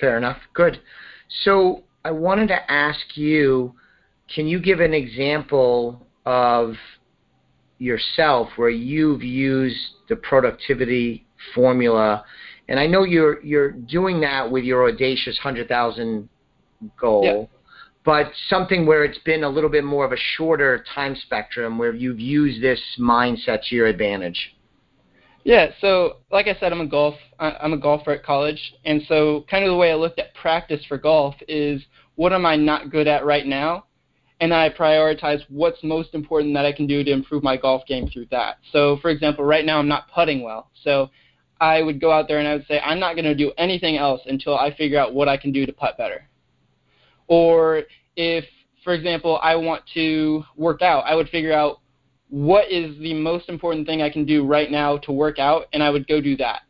Fair 0.00 0.16
enough. 0.16 0.38
Good. 0.54 0.80
So 1.44 1.84
I 2.04 2.12
wanted 2.12 2.48
to 2.48 2.70
ask 2.70 3.16
you, 3.16 3.74
can 4.34 4.46
you 4.46 4.58
give 4.58 4.80
an 4.80 4.94
example 4.94 6.06
of 6.24 6.74
yourself 7.78 8.48
where 8.56 8.70
you've 8.70 9.22
used 9.22 9.78
the 10.08 10.16
productivity 10.16 11.26
formula? 11.54 12.24
And 12.68 12.80
I 12.80 12.86
know 12.86 13.04
you're 13.04 13.42
you're 13.42 13.70
doing 13.70 14.20
that 14.20 14.50
with 14.50 14.64
your 14.64 14.88
audacious 14.88 15.38
hundred 15.38 15.68
thousand 15.68 16.28
goal. 16.98 17.24
Yeah 17.24 17.56
but 18.06 18.30
something 18.48 18.86
where 18.86 19.04
it's 19.04 19.18
been 19.18 19.42
a 19.42 19.48
little 19.48 19.68
bit 19.68 19.84
more 19.84 20.04
of 20.04 20.12
a 20.12 20.16
shorter 20.36 20.84
time 20.94 21.16
spectrum 21.16 21.76
where 21.76 21.92
you've 21.92 22.20
used 22.20 22.62
this 22.62 22.80
mindset 23.00 23.62
to 23.64 23.74
your 23.74 23.88
advantage. 23.88 24.54
Yeah, 25.42 25.70
so 25.80 26.18
like 26.30 26.46
I 26.46 26.56
said, 26.58 26.72
I'm 26.72 26.80
a 26.80 26.86
golf 26.86 27.16
I'm 27.38 27.72
a 27.72 27.76
golfer 27.76 28.12
at 28.12 28.24
college, 28.24 28.74
and 28.84 29.02
so 29.08 29.44
kind 29.50 29.64
of 29.64 29.70
the 29.70 29.76
way 29.76 29.90
I 29.90 29.96
looked 29.96 30.20
at 30.20 30.34
practice 30.34 30.84
for 30.86 30.98
golf 30.98 31.34
is 31.48 31.82
what 32.14 32.32
am 32.32 32.46
I 32.46 32.56
not 32.56 32.90
good 32.90 33.08
at 33.08 33.24
right 33.24 33.46
now, 33.46 33.85
and 34.40 34.52
I 34.52 34.70
prioritize 34.70 35.40
what's 35.48 35.82
most 35.82 36.14
important 36.14 36.54
that 36.54 36.66
I 36.66 36.72
can 36.72 36.86
do 36.86 37.02
to 37.02 37.10
improve 37.10 37.42
my 37.42 37.56
golf 37.56 37.86
game 37.86 38.08
through 38.08 38.26
that. 38.30 38.58
So 38.72 38.98
for 38.98 39.10
example, 39.10 39.44
right 39.44 39.64
now 39.64 39.78
I'm 39.78 39.88
not 39.88 40.10
putting 40.12 40.42
well, 40.42 40.70
so 40.82 41.10
I 41.60 41.82
would 41.82 42.00
go 42.00 42.12
out 42.12 42.28
there 42.28 42.38
and 42.38 42.46
I 42.46 42.54
would 42.54 42.66
say 42.66 42.80
I'm 42.80 43.00
not 43.00 43.14
going 43.14 43.24
to 43.24 43.34
do 43.34 43.52
anything 43.56 43.96
else 43.96 44.20
until 44.26 44.56
I 44.58 44.74
figure 44.74 44.98
out 44.98 45.14
what 45.14 45.28
I 45.28 45.36
can 45.36 45.52
do 45.52 45.64
to 45.64 45.72
putt 45.72 45.96
better. 45.96 46.28
Or 47.28 47.84
if, 48.14 48.44
for 48.84 48.92
example, 48.92 49.38
I 49.42 49.56
want 49.56 49.82
to 49.94 50.44
work 50.56 50.82
out, 50.82 51.04
I 51.06 51.14
would 51.14 51.28
figure 51.28 51.52
out 51.52 51.80
what 52.28 52.70
is 52.70 52.98
the 52.98 53.14
most 53.14 53.48
important 53.48 53.86
thing 53.86 54.02
I 54.02 54.10
can 54.10 54.24
do 54.24 54.44
right 54.44 54.70
now 54.70 54.98
to 54.98 55.12
work 55.12 55.38
out, 55.38 55.66
and 55.72 55.82
I 55.82 55.90
would 55.90 56.06
go 56.06 56.20
do 56.20 56.36
that. 56.36 56.62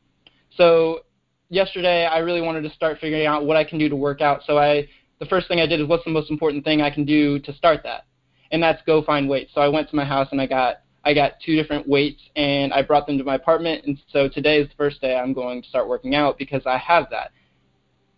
So 0.56 1.00
yesterday, 1.48 2.06
I 2.06 2.18
really 2.18 2.40
wanted 2.40 2.62
to 2.62 2.70
start 2.70 2.98
figuring 3.00 3.26
out 3.26 3.44
what 3.44 3.56
I 3.56 3.64
can 3.64 3.78
do 3.78 3.88
to 3.88 3.96
work 3.96 4.20
out. 4.20 4.42
So 4.46 4.58
I, 4.58 4.88
the 5.18 5.26
first 5.26 5.48
thing 5.48 5.60
I 5.60 5.66
did 5.66 5.80
is 5.80 5.86
what's 5.86 6.04
the 6.04 6.10
most 6.10 6.30
important 6.30 6.64
thing 6.64 6.82
I 6.82 6.90
can 6.90 7.04
do 7.04 7.38
to 7.40 7.54
start 7.54 7.82
that, 7.84 8.04
and 8.50 8.62
that's 8.62 8.82
go 8.86 9.02
find 9.02 9.28
weights. 9.28 9.52
So 9.54 9.60
I 9.60 9.68
went 9.68 9.88
to 9.90 9.96
my 9.96 10.04
house 10.04 10.28
and 10.32 10.40
I 10.40 10.46
got 10.46 10.76
I 11.06 11.14
got 11.14 11.34
two 11.44 11.54
different 11.54 11.88
weights 11.88 12.20
and 12.34 12.72
I 12.72 12.82
brought 12.82 13.06
them 13.06 13.16
to 13.18 13.22
my 13.22 13.36
apartment. 13.36 13.84
And 13.86 13.96
so 14.12 14.28
today 14.28 14.58
is 14.58 14.68
the 14.68 14.74
first 14.74 15.00
day 15.00 15.14
I'm 15.14 15.32
going 15.32 15.62
to 15.62 15.68
start 15.68 15.88
working 15.88 16.16
out 16.16 16.36
because 16.36 16.62
I 16.66 16.78
have 16.78 17.06
that. 17.10 17.30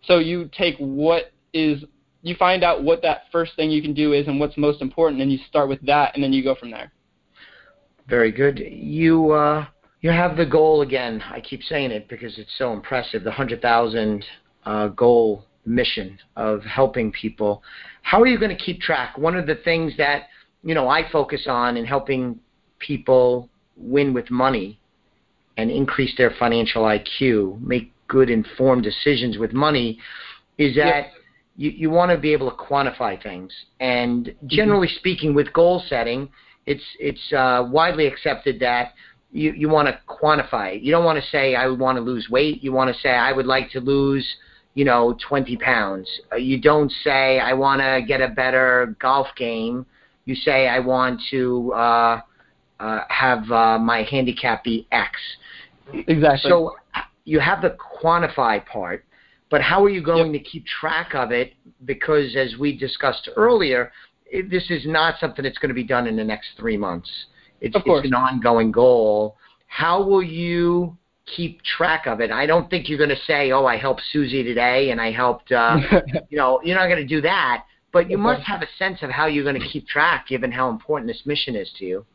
So 0.05 0.17
you 0.17 0.49
take 0.51 0.75
what 0.79 1.31
is 1.53 1.83
you 2.23 2.35
find 2.35 2.63
out 2.63 2.83
what 2.83 3.03
that 3.03 3.23
first 3.31 3.55
thing 3.55 3.69
you 3.69 3.81
can 3.81 3.93
do 3.93 4.13
is 4.13 4.27
and 4.27 4.39
what's 4.39 4.57
most 4.57 4.81
important, 4.81 5.21
and 5.21 5.31
you 5.31 5.37
start 5.47 5.69
with 5.69 5.81
that, 5.85 6.15
and 6.15 6.23
then 6.23 6.33
you 6.33 6.43
go 6.43 6.55
from 6.55 6.71
there. 6.71 6.91
Very 8.07 8.31
good. 8.31 8.59
You 8.59 9.31
uh, 9.31 9.67
you 10.01 10.09
have 10.09 10.35
the 10.35 10.45
goal 10.45 10.81
again. 10.81 11.21
I 11.31 11.41
keep 11.41 11.61
saying 11.61 11.91
it 11.91 12.09
because 12.09 12.39
it's 12.39 12.57
so 12.57 12.73
impressive. 12.73 13.23
The 13.23 13.31
hundred 13.31 13.61
thousand 13.61 14.25
uh, 14.65 14.87
goal 14.89 15.45
mission 15.69 16.17
of 16.35 16.63
helping 16.63 17.11
people. 17.11 17.63
How 18.01 18.21
are 18.21 18.27
you 18.27 18.39
going 18.39 18.55
to 18.55 18.61
keep 18.61 18.81
track? 18.81 19.17
One 19.17 19.35
of 19.35 19.47
the 19.47 19.55
things 19.55 19.93
that 19.97 20.23
you 20.63 20.73
know 20.75 20.89
I 20.89 21.09
focus 21.09 21.45
on 21.47 21.77
in 21.77 21.85
helping 21.85 22.39
people 22.79 23.49
win 23.77 24.13
with 24.13 24.29
money 24.29 24.79
and 25.57 25.69
increase 25.69 26.15
their 26.17 26.31
financial 26.39 26.83
IQ, 26.83 27.61
make 27.61 27.91
good 28.07 28.29
informed 28.29 28.83
decisions 28.83 29.37
with 29.37 29.53
money, 29.53 29.99
is 30.57 30.75
that 30.75 31.07
you, 31.55 31.71
you 31.71 31.89
want 31.89 32.11
to 32.11 32.17
be 32.17 32.31
able 32.33 32.49
to 32.49 32.55
quantify 32.55 33.21
things. 33.21 33.53
And 33.79 34.25
mm-hmm. 34.25 34.47
generally 34.47 34.87
mm-hmm. 34.87 34.97
speaking, 34.97 35.33
with 35.33 35.51
goal 35.53 35.83
setting, 35.87 36.29
it's 36.65 36.83
it's 36.99 37.33
uh, 37.33 37.67
widely 37.69 38.07
accepted 38.07 38.59
that 38.61 38.93
you, 39.31 39.51
you 39.51 39.69
want 39.69 39.87
to 39.87 39.99
quantify 40.07 40.75
it. 40.75 40.81
You 40.81 40.91
don't 40.91 41.05
want 41.05 41.21
to 41.21 41.29
say 41.29 41.55
I 41.55 41.67
would 41.67 41.79
want 41.79 41.97
to 41.97 42.01
lose 42.01 42.29
weight. 42.29 42.63
You 42.63 42.71
want 42.71 42.93
to 42.93 42.99
say 43.01 43.09
I 43.09 43.31
would 43.31 43.45
like 43.45 43.69
to 43.71 43.79
lose, 43.79 44.27
you 44.73 44.85
know, 44.85 45.17
20 45.27 45.57
pounds. 45.57 46.09
Uh, 46.31 46.35
you 46.35 46.59
don't 46.59 46.91
say 47.03 47.39
I 47.39 47.53
want 47.53 47.81
to 47.81 48.01
get 48.07 48.21
a 48.21 48.29
better 48.29 48.95
golf 49.01 49.27
game. 49.35 49.85
You 50.25 50.35
say 50.35 50.67
I 50.67 50.79
want 50.79 51.21
to 51.31 51.73
uh, 51.73 52.21
uh, 52.79 52.99
have 53.09 53.49
uh, 53.51 53.79
my 53.79 54.03
handicap 54.03 54.63
be 54.63 54.87
X. 54.91 55.17
Exactly. 55.93 56.49
So 56.49 56.75
you 57.25 57.39
have 57.39 57.61
the 57.61 57.75
quantify 58.01 58.65
part, 58.65 59.05
but 59.49 59.61
how 59.61 59.83
are 59.83 59.89
you 59.89 60.03
going 60.03 60.33
yep. 60.33 60.43
to 60.43 60.49
keep 60.49 60.65
track 60.65 61.15
of 61.15 61.31
it? 61.31 61.53
Because 61.85 62.35
as 62.35 62.55
we 62.59 62.77
discussed 62.77 63.29
earlier, 63.35 63.91
it, 64.27 64.49
this 64.49 64.69
is 64.69 64.85
not 64.85 65.15
something 65.19 65.43
that's 65.43 65.57
going 65.57 65.69
to 65.69 65.75
be 65.75 65.83
done 65.83 66.07
in 66.07 66.15
the 66.15 66.23
next 66.23 66.49
three 66.57 66.77
months. 66.77 67.09
It's, 67.61 67.75
it's 67.75 68.07
an 68.07 68.13
ongoing 68.13 68.71
goal. 68.71 69.35
How 69.67 70.01
will 70.01 70.23
you 70.23 70.97
keep 71.35 71.61
track 71.63 72.07
of 72.07 72.21
it? 72.21 72.31
I 72.31 72.45
don't 72.45 72.69
think 72.69 72.89
you're 72.89 72.97
going 72.97 73.09
to 73.09 73.23
say, 73.27 73.51
"Oh, 73.51 73.65
I 73.65 73.77
helped 73.77 74.01
Susie 74.11 74.43
today, 74.43 74.91
and 74.91 74.99
I 74.99 75.11
helped." 75.11 75.51
Uh, 75.51 75.79
you 76.29 76.37
know, 76.37 76.61
you're 76.63 76.77
not 76.77 76.87
going 76.87 77.01
to 77.01 77.07
do 77.07 77.21
that. 77.21 77.65
But 77.91 78.09
you 78.09 78.19
must 78.19 78.43
have 78.43 78.61
a 78.61 78.67
sense 78.77 78.99
of 79.01 79.09
how 79.09 79.25
you're 79.25 79.43
going 79.43 79.59
to 79.59 79.67
keep 79.67 79.87
track, 79.87 80.27
given 80.27 80.51
how 80.51 80.69
important 80.69 81.07
this 81.07 81.23
mission 81.25 81.55
is 81.55 81.71
to 81.79 81.85
you. 81.85 82.05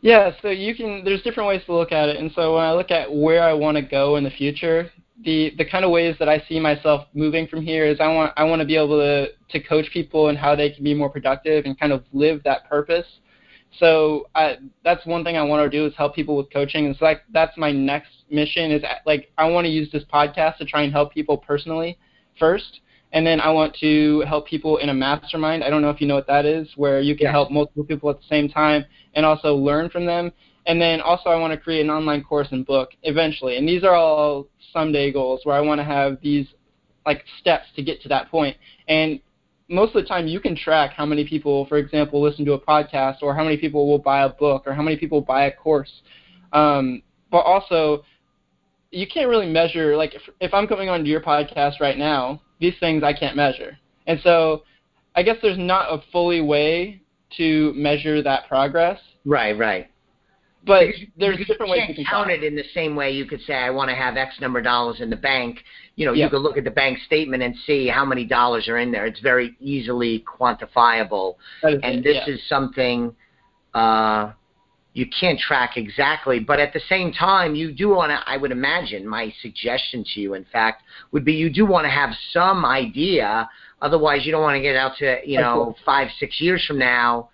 Yeah, 0.00 0.32
so 0.42 0.50
you 0.50 0.74
can. 0.74 1.04
There's 1.04 1.22
different 1.22 1.48
ways 1.48 1.62
to 1.66 1.74
look 1.74 1.92
at 1.92 2.08
it, 2.08 2.16
and 2.16 2.30
so 2.34 2.54
when 2.56 2.64
I 2.64 2.72
look 2.72 2.90
at 2.90 3.12
where 3.12 3.42
I 3.42 3.52
want 3.52 3.76
to 3.76 3.82
go 3.82 4.16
in 4.16 4.24
the 4.24 4.30
future, 4.30 4.90
the 5.24 5.52
the 5.56 5.64
kind 5.64 5.84
of 5.84 5.90
ways 5.90 6.16
that 6.18 6.28
I 6.28 6.42
see 6.48 6.60
myself 6.60 7.06
moving 7.14 7.46
from 7.46 7.62
here 7.62 7.86
is 7.86 7.98
I 8.00 8.08
want 8.08 8.32
I 8.36 8.44
want 8.44 8.60
to 8.60 8.66
be 8.66 8.76
able 8.76 8.98
to 8.98 9.28
to 9.50 9.60
coach 9.66 9.86
people 9.92 10.28
and 10.28 10.36
how 10.36 10.54
they 10.54 10.70
can 10.70 10.84
be 10.84 10.94
more 10.94 11.08
productive 11.08 11.64
and 11.64 11.78
kind 11.78 11.92
of 11.92 12.04
live 12.12 12.42
that 12.44 12.68
purpose. 12.68 13.06
So 13.78 14.28
I, 14.34 14.56
that's 14.84 15.04
one 15.06 15.22
thing 15.22 15.36
I 15.36 15.42
want 15.42 15.70
to 15.70 15.78
do 15.78 15.86
is 15.86 15.92
help 15.96 16.14
people 16.14 16.36
with 16.36 16.50
coaching. 16.52 16.86
And 16.86 16.96
so 16.96 17.04
like 17.04 17.22
that's 17.32 17.56
my 17.56 17.72
next 17.72 18.10
mission 18.30 18.70
is 18.70 18.82
like 19.04 19.30
I 19.36 19.48
want 19.48 19.66
to 19.66 19.70
use 19.70 19.90
this 19.92 20.04
podcast 20.12 20.58
to 20.58 20.64
try 20.64 20.82
and 20.82 20.92
help 20.92 21.12
people 21.12 21.36
personally 21.36 21.98
first, 22.38 22.80
and 23.12 23.26
then 23.26 23.40
I 23.40 23.50
want 23.50 23.76
to 23.80 24.20
help 24.26 24.46
people 24.46 24.78
in 24.78 24.88
a 24.88 24.94
mastermind. 24.94 25.62
I 25.62 25.70
don't 25.70 25.82
know 25.82 25.90
if 25.90 26.00
you 26.00 26.06
know 26.06 26.14
what 26.14 26.26
that 26.26 26.44
is, 26.46 26.68
where 26.76 27.00
you 27.00 27.14
can 27.16 27.24
yes. 27.24 27.32
help 27.32 27.50
multiple 27.50 27.84
people 27.84 28.10
at 28.10 28.18
the 28.18 28.26
same 28.28 28.48
time 28.48 28.84
and 29.14 29.24
also 29.24 29.54
learn 29.54 29.90
from 29.90 30.06
them. 30.06 30.32
And 30.66 30.80
then 30.80 31.00
also 31.00 31.30
I 31.30 31.36
want 31.36 31.52
to 31.52 31.58
create 31.58 31.82
an 31.82 31.90
online 31.90 32.24
course 32.24 32.48
and 32.50 32.66
book 32.66 32.90
eventually. 33.04 33.56
And 33.56 33.68
these 33.68 33.84
are 33.84 33.94
all 33.94 34.48
someday 34.72 35.12
goals 35.12 35.42
where 35.44 35.54
I 35.54 35.60
want 35.60 35.78
to 35.78 35.84
have 35.84 36.18
these 36.20 36.46
like 37.06 37.24
steps 37.40 37.66
to 37.76 37.82
get 37.82 38.02
to 38.02 38.08
that 38.08 38.30
point. 38.30 38.56
And 38.88 39.20
most 39.68 39.94
of 39.94 40.02
the 40.02 40.08
time 40.08 40.26
you 40.26 40.40
can 40.40 40.56
track 40.56 40.92
how 40.92 41.04
many 41.04 41.26
people, 41.26 41.66
for 41.66 41.78
example, 41.78 42.22
listen 42.22 42.44
to 42.44 42.52
a 42.52 42.60
podcast 42.60 43.16
or 43.22 43.34
how 43.34 43.42
many 43.42 43.56
people 43.56 43.88
will 43.88 43.98
buy 43.98 44.22
a 44.22 44.28
book 44.28 44.62
or 44.66 44.72
how 44.72 44.82
many 44.82 44.96
people 44.96 45.20
buy 45.20 45.46
a 45.46 45.52
course. 45.52 45.90
Um, 46.52 47.02
but 47.30 47.38
also 47.38 48.04
you 48.90 49.06
can't 49.06 49.28
really 49.28 49.46
measure 49.46 49.96
like 49.96 50.14
if, 50.14 50.22
if 50.40 50.54
I'm 50.54 50.66
coming 50.66 50.88
onto 50.88 51.10
your 51.10 51.20
podcast 51.20 51.80
right 51.80 51.98
now, 51.98 52.40
these 52.60 52.74
things 52.80 53.02
I 53.02 53.12
can't 53.12 53.36
measure. 53.36 53.76
And 54.06 54.20
so 54.22 54.62
I 55.14 55.22
guess 55.22 55.36
there's 55.42 55.58
not 55.58 55.92
a 55.92 56.02
fully 56.12 56.40
way 56.40 57.02
to 57.36 57.72
measure 57.74 58.22
that 58.22 58.46
progress. 58.48 59.00
Right, 59.24 59.58
right. 59.58 59.90
But 60.64 60.86
there's 61.16 61.38
different 61.46 61.70
ways 61.70 61.82
you 61.88 61.94
can 61.94 62.04
count 62.04 62.30
it 62.30 62.42
in 62.42 62.56
the 62.56 62.64
same 62.74 62.96
way 62.96 63.12
you 63.12 63.24
could 63.24 63.40
say 63.42 63.54
I 63.54 63.70
want 63.70 63.88
to 63.88 63.94
have 63.94 64.16
X 64.16 64.40
number 64.40 64.58
of 64.58 64.64
dollars 64.64 65.00
in 65.00 65.10
the 65.10 65.16
bank. 65.16 65.58
You 65.96 66.06
know, 66.06 66.12
you 66.12 66.28
can 66.28 66.40
look 66.40 66.58
at 66.58 66.64
the 66.64 66.70
bank 66.70 66.98
statement 67.06 67.42
and 67.42 67.54
see 67.66 67.88
how 67.88 68.04
many 68.04 68.24
dollars 68.26 68.68
are 68.68 68.78
in 68.78 68.92
there. 68.92 69.06
It's 69.06 69.20
very 69.20 69.56
easily 69.60 70.24
quantifiable. 70.26 71.36
and 71.62 72.04
this 72.04 72.18
yeah. 72.26 72.34
is 72.34 72.40
something 72.48 73.16
uh, 73.72 74.32
you 74.92 75.06
can't 75.20 75.38
track 75.38 75.76
exactly, 75.76 76.38
but 76.38 76.60
at 76.60 76.72
the 76.72 76.80
same 76.88 77.12
time, 77.12 77.54
you 77.54 77.72
do 77.72 77.90
want 77.90 78.10
to. 78.10 78.20
I 78.26 78.36
would 78.36 78.52
imagine 78.52 79.06
my 79.06 79.32
suggestion 79.42 80.04
to 80.14 80.20
you, 80.20 80.34
in 80.34 80.44
fact, 80.52 80.82
would 81.12 81.24
be 81.24 81.32
you 81.32 81.50
do 81.50 81.66
want 81.66 81.84
to 81.84 81.90
have 81.90 82.10
some 82.32 82.64
idea. 82.64 83.48
Otherwise, 83.82 84.24
you 84.24 84.32
don't 84.32 84.42
want 84.42 84.56
to 84.56 84.62
get 84.62 84.76
out 84.76 84.92
to 84.98 85.18
you 85.24 85.38
know 85.38 85.74
five, 85.84 86.08
six 86.18 86.40
years 86.40 86.64
from 86.66 86.78
now 86.78 87.30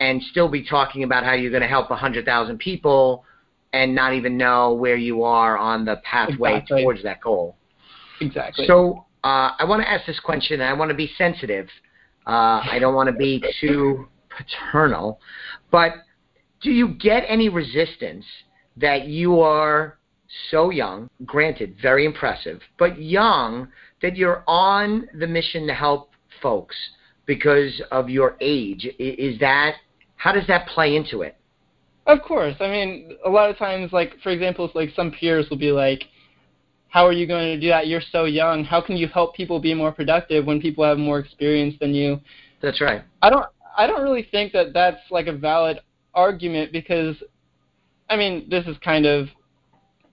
and 0.00 0.22
still 0.30 0.48
be 0.48 0.64
talking 0.64 1.04
about 1.04 1.24
how 1.24 1.32
you're 1.32 1.50
going 1.50 1.62
to 1.62 1.68
help 1.68 1.90
100,000 1.90 2.58
people 2.58 3.24
and 3.72 3.94
not 3.94 4.12
even 4.12 4.36
know 4.36 4.74
where 4.74 4.96
you 4.96 5.22
are 5.22 5.56
on 5.56 5.84
the 5.84 5.96
pathway 6.04 6.54
exactly. 6.56 6.82
towards 6.82 7.02
that 7.02 7.20
goal. 7.20 7.56
Exactly. 8.20 8.66
So 8.66 9.06
uh, 9.24 9.50
I 9.58 9.64
want 9.64 9.82
to 9.82 9.90
ask 9.90 10.06
this 10.06 10.20
question, 10.20 10.60
and 10.60 10.68
I 10.68 10.72
want 10.72 10.90
to 10.90 10.96
be 10.96 11.10
sensitive. 11.18 11.68
Uh, 12.26 12.60
I 12.70 12.78
don't 12.80 12.94
want 12.94 13.08
to 13.08 13.12
be 13.12 13.42
too 13.60 14.08
paternal, 14.30 15.20
but 15.70 15.92
do 16.60 16.70
you 16.70 16.88
get 16.88 17.24
any 17.28 17.48
resistance 17.48 18.24
that 18.76 19.06
you 19.06 19.40
are 19.40 19.98
so 20.50 20.70
young, 20.70 21.08
granted, 21.24 21.76
very 21.80 22.04
impressive, 22.04 22.60
but 22.78 23.00
young, 23.00 23.68
that 24.02 24.16
you're 24.16 24.42
on 24.46 25.08
the 25.18 25.26
mission 25.26 25.66
to 25.66 25.74
help 25.74 26.10
folks 26.42 26.76
because 27.26 27.80
of 27.90 28.10
your 28.10 28.36
age? 28.40 28.86
Is 28.98 29.38
that 29.40 29.76
how 30.16 30.32
does 30.32 30.46
that 30.48 30.66
play 30.68 30.96
into 30.96 31.22
it? 31.22 31.36
Of 32.06 32.22
course. 32.22 32.54
I 32.60 32.68
mean, 32.68 33.16
a 33.24 33.30
lot 33.30 33.50
of 33.50 33.58
times, 33.58 33.92
like 33.92 34.14
for 34.22 34.30
example, 34.30 34.70
like 34.74 34.90
some 34.94 35.10
peers 35.12 35.48
will 35.50 35.58
be 35.58 35.72
like, 35.72 36.04
how 36.96 37.06
are 37.06 37.12
you 37.12 37.26
going 37.26 37.44
to 37.48 37.60
do 37.60 37.68
that? 37.68 37.88
You're 37.88 38.00
so 38.10 38.24
young. 38.24 38.64
How 38.64 38.80
can 38.80 38.96
you 38.96 39.06
help 39.06 39.34
people 39.34 39.60
be 39.60 39.74
more 39.74 39.92
productive 39.92 40.46
when 40.46 40.62
people 40.62 40.82
have 40.82 40.96
more 40.96 41.18
experience 41.18 41.74
than 41.78 41.92
you? 41.92 42.18
That's 42.62 42.80
right. 42.80 43.02
I 43.20 43.28
don't 43.28 43.44
I 43.76 43.86
don't 43.86 44.02
really 44.02 44.26
think 44.30 44.54
that 44.54 44.72
that's 44.72 45.02
like 45.10 45.26
a 45.26 45.32
valid 45.34 45.80
argument 46.14 46.72
because 46.72 47.14
I 48.08 48.16
mean, 48.16 48.48
this 48.48 48.64
is 48.64 48.78
kind 48.82 49.04
of 49.04 49.28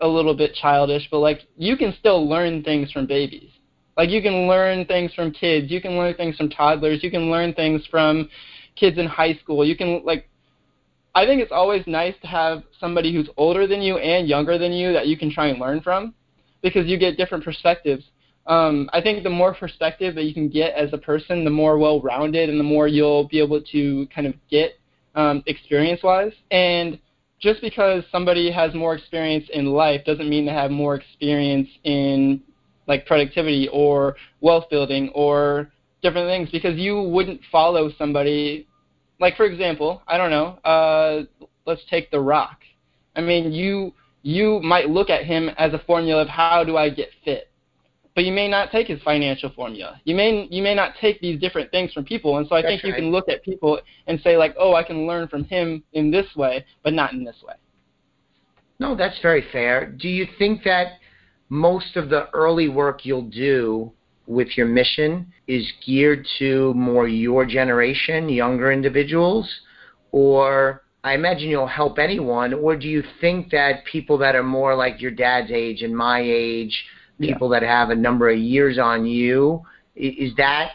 a 0.01 0.07
little 0.07 0.35
bit 0.35 0.55
childish, 0.55 1.07
but 1.09 1.19
like 1.19 1.43
you 1.55 1.77
can 1.77 1.95
still 1.99 2.27
learn 2.27 2.63
things 2.63 2.91
from 2.91 3.07
babies. 3.07 3.49
Like 3.95 4.09
you 4.09 4.21
can 4.21 4.49
learn 4.49 4.83
things 4.83 5.13
from 5.13 5.31
kids, 5.31 5.71
you 5.71 5.79
can 5.79 5.93
learn 5.93 6.15
things 6.15 6.35
from 6.35 6.49
toddlers, 6.49 7.01
you 7.01 7.09
can 7.09 7.31
learn 7.31 7.53
things 7.53 7.87
from 7.89 8.27
kids 8.75 8.97
in 8.97 9.05
high 9.07 9.35
school. 9.35 9.63
You 9.63 9.77
can 9.77 10.03
like 10.03 10.27
I 11.15 11.25
think 11.25 11.41
it's 11.41 11.53
always 11.53 11.87
nice 11.87 12.15
to 12.23 12.27
have 12.27 12.63
somebody 12.77 13.13
who's 13.13 13.29
older 13.37 13.67
than 13.67 13.81
you 13.81 13.99
and 13.99 14.27
younger 14.27 14.57
than 14.57 14.73
you 14.73 14.91
that 14.91 15.07
you 15.07 15.15
can 15.17 15.31
try 15.31 15.47
and 15.47 15.61
learn 15.61 15.79
from 15.79 16.13
because 16.63 16.87
you 16.87 16.97
get 16.97 17.17
different 17.17 17.43
perspectives. 17.43 18.03
Um, 18.47 18.89
I 18.91 19.01
think 19.01 19.23
the 19.23 19.29
more 19.29 19.53
perspective 19.53 20.15
that 20.15 20.23
you 20.23 20.33
can 20.33 20.49
get 20.49 20.73
as 20.73 20.91
a 20.91 20.97
person, 20.97 21.43
the 21.43 21.51
more 21.51 21.77
well-rounded 21.77 22.49
and 22.49 22.59
the 22.59 22.63
more 22.63 22.87
you'll 22.87 23.27
be 23.27 23.39
able 23.39 23.61
to 23.61 24.07
kind 24.13 24.25
of 24.25 24.33
get 24.49 24.79
um, 25.13 25.43
experience-wise. 25.45 26.33
And 26.49 26.97
just 27.39 27.61
because 27.61 28.03
somebody 28.11 28.51
has 28.51 28.73
more 28.73 28.95
experience 28.95 29.45
in 29.53 29.67
life 29.67 30.03
doesn't 30.05 30.29
mean 30.29 30.45
they 30.45 30.51
have 30.53 30.71
more 30.71 30.95
experience 30.95 31.69
in 31.83 32.41
like 32.87 33.05
productivity 33.05 33.69
or 33.71 34.15
wealth 34.41 34.65
building 34.69 35.09
or 35.13 35.71
different 36.01 36.27
things 36.27 36.49
because 36.49 36.77
you 36.77 37.01
wouldn't 37.01 37.39
follow 37.51 37.91
somebody 37.97 38.67
like 39.19 39.37
for 39.37 39.45
example, 39.45 40.01
I 40.07 40.17
don't 40.17 40.31
know, 40.31 40.59
uh, 40.65 41.47
let's 41.65 41.81
take 41.89 42.11
The 42.11 42.19
Rock. 42.19 42.59
I 43.15 43.21
mean, 43.21 43.53
you 43.53 43.93
you 44.23 44.61
might 44.63 44.89
look 44.89 45.09
at 45.09 45.25
him 45.25 45.49
as 45.57 45.73
a 45.73 45.79
formula 45.79 46.21
of 46.21 46.29
how 46.29 46.63
do 46.63 46.77
I 46.77 46.89
get 46.89 47.09
fit, 47.23 47.51
but 48.15 48.23
you 48.23 48.31
may 48.31 48.47
not 48.47 48.71
take 48.71 48.87
his 48.87 49.01
financial 49.03 49.51
formula. 49.51 49.99
You 50.05 50.15
may 50.15 50.47
you 50.49 50.63
may 50.63 50.73
not 50.73 50.93
take 50.99 51.19
these 51.19 51.39
different 51.39 51.69
things 51.71 51.91
from 51.93 52.05
people, 52.05 52.37
and 52.37 52.47
so 52.47 52.55
I 52.55 52.61
That's 52.61 52.81
think 52.81 52.83
you 52.83 52.93
can 52.93 53.11
look 53.11 53.27
at 53.29 53.43
people 53.43 53.79
and 54.07 54.19
say 54.21 54.37
like, 54.37 54.55
oh, 54.57 54.73
I 54.75 54.83
can 54.83 55.05
learn 55.05 55.27
from 55.27 55.43
him 55.43 55.83
in 55.93 56.09
this 56.09 56.25
way, 56.35 56.65
but 56.83 56.93
not 56.93 57.13
in 57.13 57.23
this 57.23 57.35
way. 57.45 57.53
No, 58.79 58.95
that's 58.95 59.19
very 59.21 59.45
fair. 59.51 59.91
Do 59.91 60.07
you 60.07 60.25
think 60.39 60.63
that 60.63 60.99
most 61.49 61.95
of 61.97 62.09
the 62.09 62.29
early 62.33 62.69
work 62.69 63.05
you'll 63.05 63.29
do 63.29 63.91
with 64.25 64.57
your 64.57 64.67
mission 64.67 65.31
is 65.47 65.69
geared 65.85 66.25
to 66.39 66.73
more 66.75 67.07
your 67.07 67.45
generation, 67.45 68.29
younger 68.29 68.71
individuals, 68.71 69.49
or 70.11 70.82
I 71.03 71.13
imagine 71.15 71.49
you'll 71.49 71.67
help 71.67 71.99
anyone, 71.99 72.53
or 72.53 72.77
do 72.77 72.87
you 72.87 73.03
think 73.19 73.49
that 73.51 73.83
people 73.85 74.17
that 74.19 74.35
are 74.35 74.43
more 74.43 74.75
like 74.75 75.01
your 75.01 75.11
dad's 75.11 75.51
age 75.51 75.81
and 75.81 75.95
my 75.95 76.21
age, 76.23 76.85
people 77.19 77.51
yeah. 77.51 77.59
that 77.59 77.67
have 77.67 77.89
a 77.89 77.95
number 77.95 78.29
of 78.29 78.37
years 78.37 78.79
on 78.79 79.05
you, 79.05 79.61
is 79.95 80.33
that 80.37 80.71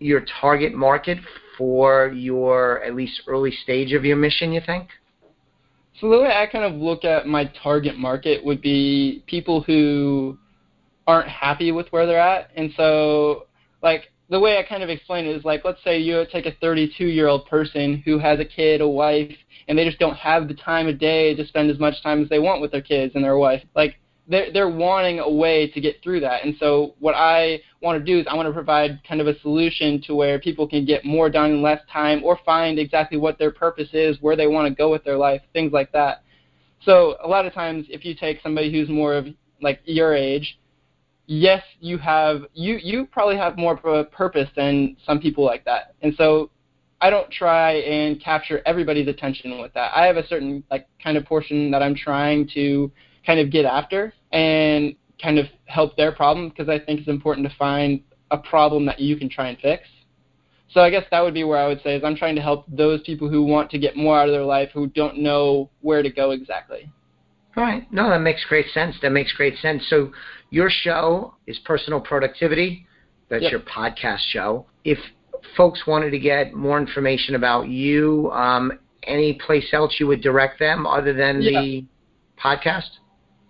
your 0.00 0.24
target 0.40 0.74
market 0.74 1.18
for 1.56 2.08
your 2.08 2.82
at 2.82 2.94
least 2.94 3.22
early 3.26 3.52
stage 3.62 3.92
of 3.92 4.04
your 4.04 4.16
mission, 4.16 4.52
you 4.52 4.60
think? 4.64 4.88
So 6.00 6.08
the 6.08 6.18
way 6.18 6.32
I 6.34 6.46
kind 6.46 6.64
of 6.64 6.80
look 6.80 7.04
at 7.04 7.26
my 7.26 7.44
target 7.62 7.96
market 7.96 8.44
would 8.44 8.62
be 8.62 9.22
people 9.26 9.62
who 9.62 10.38
aren't 11.06 11.28
happy 11.28 11.70
with 11.72 11.88
where 11.88 12.06
they're 12.06 12.18
at. 12.18 12.50
And 12.56 12.72
so 12.76 13.46
like 13.82 14.10
the 14.30 14.38
way 14.38 14.58
I 14.58 14.62
kind 14.62 14.82
of 14.82 14.88
explain 14.88 15.26
it 15.26 15.36
is 15.36 15.44
like 15.44 15.64
let's 15.64 15.82
say 15.82 15.98
you 15.98 16.24
take 16.32 16.46
a 16.46 16.52
32 16.60 17.04
year 17.04 17.26
old 17.26 17.46
person 17.46 18.02
who 18.04 18.18
has 18.18 18.38
a 18.38 18.44
kid, 18.44 18.80
a 18.80 18.88
wife, 18.88 19.36
and 19.68 19.76
they 19.76 19.84
just 19.84 19.98
don't 19.98 20.16
have 20.16 20.48
the 20.48 20.54
time 20.54 20.86
of 20.86 20.98
day 20.98 21.34
to 21.34 21.46
spend 21.46 21.70
as 21.70 21.78
much 21.78 22.00
time 22.02 22.22
as 22.22 22.28
they 22.28 22.38
want 22.38 22.60
with 22.60 22.70
their 22.70 22.80
kids 22.80 23.14
and 23.14 23.24
their 23.24 23.36
wife. 23.36 23.62
Like 23.74 23.96
they're 24.28 24.52
they're 24.52 24.70
wanting 24.70 25.18
a 25.18 25.28
way 25.28 25.68
to 25.68 25.80
get 25.80 26.00
through 26.02 26.20
that. 26.20 26.44
And 26.44 26.54
so 26.60 26.94
what 27.00 27.16
I 27.16 27.60
want 27.82 27.98
to 27.98 28.04
do 28.04 28.20
is 28.20 28.26
I 28.30 28.36
want 28.36 28.46
to 28.46 28.52
provide 28.52 29.00
kind 29.06 29.20
of 29.20 29.26
a 29.26 29.38
solution 29.40 30.00
to 30.06 30.14
where 30.14 30.38
people 30.38 30.68
can 30.68 30.86
get 30.86 31.04
more 31.04 31.28
done 31.28 31.50
in 31.50 31.62
less 31.62 31.80
time 31.92 32.22
or 32.22 32.38
find 32.46 32.78
exactly 32.78 33.18
what 33.18 33.36
their 33.36 33.50
purpose 33.50 33.88
is, 33.92 34.16
where 34.20 34.36
they 34.36 34.46
want 34.46 34.68
to 34.68 34.74
go 34.74 34.92
with 34.92 35.02
their 35.02 35.18
life, 35.18 35.42
things 35.52 35.72
like 35.72 35.90
that. 35.90 36.22
So 36.84 37.16
a 37.22 37.26
lot 37.28 37.46
of 37.46 37.52
times 37.52 37.86
if 37.90 38.04
you 38.04 38.14
take 38.14 38.40
somebody 38.42 38.70
who's 38.70 38.88
more 38.88 39.14
of 39.14 39.26
like 39.60 39.80
your 39.84 40.14
age, 40.14 40.56
yes, 41.30 41.62
you 41.78 41.96
have 41.96 42.42
you 42.54 42.78
you 42.82 43.06
probably 43.06 43.36
have 43.36 43.56
more 43.56 43.78
of 43.78 43.84
a 43.84 44.04
purpose 44.04 44.48
than 44.56 44.96
some 45.06 45.20
people 45.20 45.44
like 45.44 45.64
that. 45.64 45.94
And 46.02 46.12
so 46.18 46.50
I 47.00 47.08
don't 47.08 47.30
try 47.30 47.74
and 47.74 48.20
capture 48.20 48.60
everybody's 48.66 49.06
attention 49.06 49.60
with 49.60 49.72
that. 49.74 49.92
I 49.94 50.06
have 50.06 50.16
a 50.16 50.26
certain 50.26 50.64
like 50.72 50.88
kind 51.02 51.16
of 51.16 51.24
portion 51.24 51.70
that 51.70 51.84
I'm 51.84 51.94
trying 51.94 52.48
to 52.54 52.90
kind 53.24 53.38
of 53.38 53.52
get 53.52 53.64
after 53.64 54.12
and 54.32 54.96
kind 55.22 55.38
of 55.38 55.46
help 55.66 55.96
their 55.96 56.10
problem 56.10 56.48
because 56.48 56.68
I 56.68 56.80
think 56.80 56.98
it's 56.98 57.08
important 57.08 57.48
to 57.48 57.56
find 57.56 58.00
a 58.32 58.36
problem 58.36 58.84
that 58.86 58.98
you 58.98 59.16
can 59.16 59.30
try 59.30 59.50
and 59.50 59.58
fix. 59.58 59.88
So 60.72 60.80
I 60.80 60.90
guess 60.90 61.04
that 61.12 61.20
would 61.20 61.34
be 61.34 61.44
where 61.44 61.58
I 61.58 61.68
would 61.68 61.82
say 61.82 61.94
is 61.94 62.02
I'm 62.02 62.16
trying 62.16 62.34
to 62.36 62.42
help 62.42 62.64
those 62.68 63.02
people 63.02 63.28
who 63.28 63.44
want 63.44 63.70
to 63.70 63.78
get 63.78 63.96
more 63.96 64.18
out 64.18 64.28
of 64.28 64.32
their 64.32 64.44
life 64.44 64.70
who 64.74 64.88
don't 64.88 65.18
know 65.18 65.70
where 65.80 66.02
to 66.02 66.10
go 66.10 66.32
exactly. 66.32 66.90
Right. 67.56 67.90
No, 67.92 68.08
that 68.10 68.20
makes 68.20 68.44
great 68.44 68.66
sense. 68.72 68.96
That 69.02 69.10
makes 69.10 69.32
great 69.32 69.58
sense. 69.58 69.84
So 69.88 70.12
your 70.50 70.70
show 70.70 71.34
is 71.46 71.58
Personal 71.64 72.00
Productivity. 72.00 72.86
That's 73.28 73.42
yep. 73.42 73.52
your 73.52 73.60
podcast 73.60 74.20
show. 74.30 74.66
If 74.84 74.98
folks 75.56 75.86
wanted 75.86 76.10
to 76.10 76.18
get 76.18 76.54
more 76.54 76.78
information 76.78 77.34
about 77.34 77.68
you, 77.68 78.30
um, 78.32 78.72
any 79.04 79.34
place 79.34 79.68
else 79.72 79.96
you 79.98 80.06
would 80.06 80.20
direct 80.20 80.58
them 80.58 80.86
other 80.86 81.12
than 81.12 81.42
yeah. 81.42 81.60
the 81.60 81.84
podcast? 82.42 82.88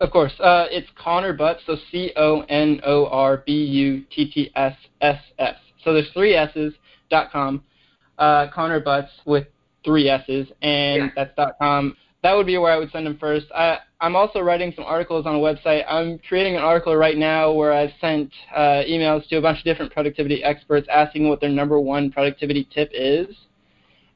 Of 0.01 0.11
course. 0.11 0.33
Uh, 0.41 0.67
it's 0.71 0.89
Connor 0.99 1.35
Butts, 1.35 1.61
so 1.67 1.77
C 1.91 2.13
O 2.17 2.41
N 2.49 2.81
O 2.85 3.07
R 3.07 3.43
B 3.47 3.53
U 3.53 4.05
T 4.11 4.31
T 4.31 4.51
S 4.57 4.75
S 5.03 5.21
S. 5.39 5.57
So 5.85 5.93
there's 5.93 6.09
three 6.13 6.35
S's 6.35 6.73
dot 7.11 7.31
com. 7.31 7.63
Uh, 8.19 8.49
Connor 8.53 8.81
Butts 8.81 9.11
with 9.27 9.47
three 9.85 10.09
S's, 10.09 10.47
and 10.63 11.05
Yeah. 11.05 11.09
that's 11.17 11.37
dot 11.37 11.55
com. 11.61 11.97
That 12.23 12.35
would 12.35 12.47
be 12.47 12.59
where 12.59 12.73
I 12.73 12.77
would 12.77 12.91
send 12.91 13.07
them 13.07 13.17
first. 13.19 13.47
I, 13.55 13.79
I'm 14.01 14.15
also 14.15 14.41
writing 14.41 14.73
some 14.77 14.85
articles 14.85 15.25
on 15.27 15.35
a 15.35 15.39
website. 15.39 15.85
I'm 15.89 16.19
creating 16.29 16.57
an 16.57 16.63
article 16.63 16.95
right 16.95 17.17
now 17.17 17.53
where 17.53 17.73
I've 17.73 17.93
sent 18.01 18.31
uh, 18.55 18.83
emails 18.87 19.27
to 19.29 19.37
a 19.37 19.41
bunch 19.41 19.59
of 19.59 19.65
different 19.65 19.93
productivity 19.93 20.43
experts 20.45 20.87
asking 20.93 21.29
what 21.29 21.41
their 21.41 21.51
number 21.51 21.81
one 21.81 22.11
productivity 22.11 22.69
tip 22.75 22.91
is. 22.93 23.27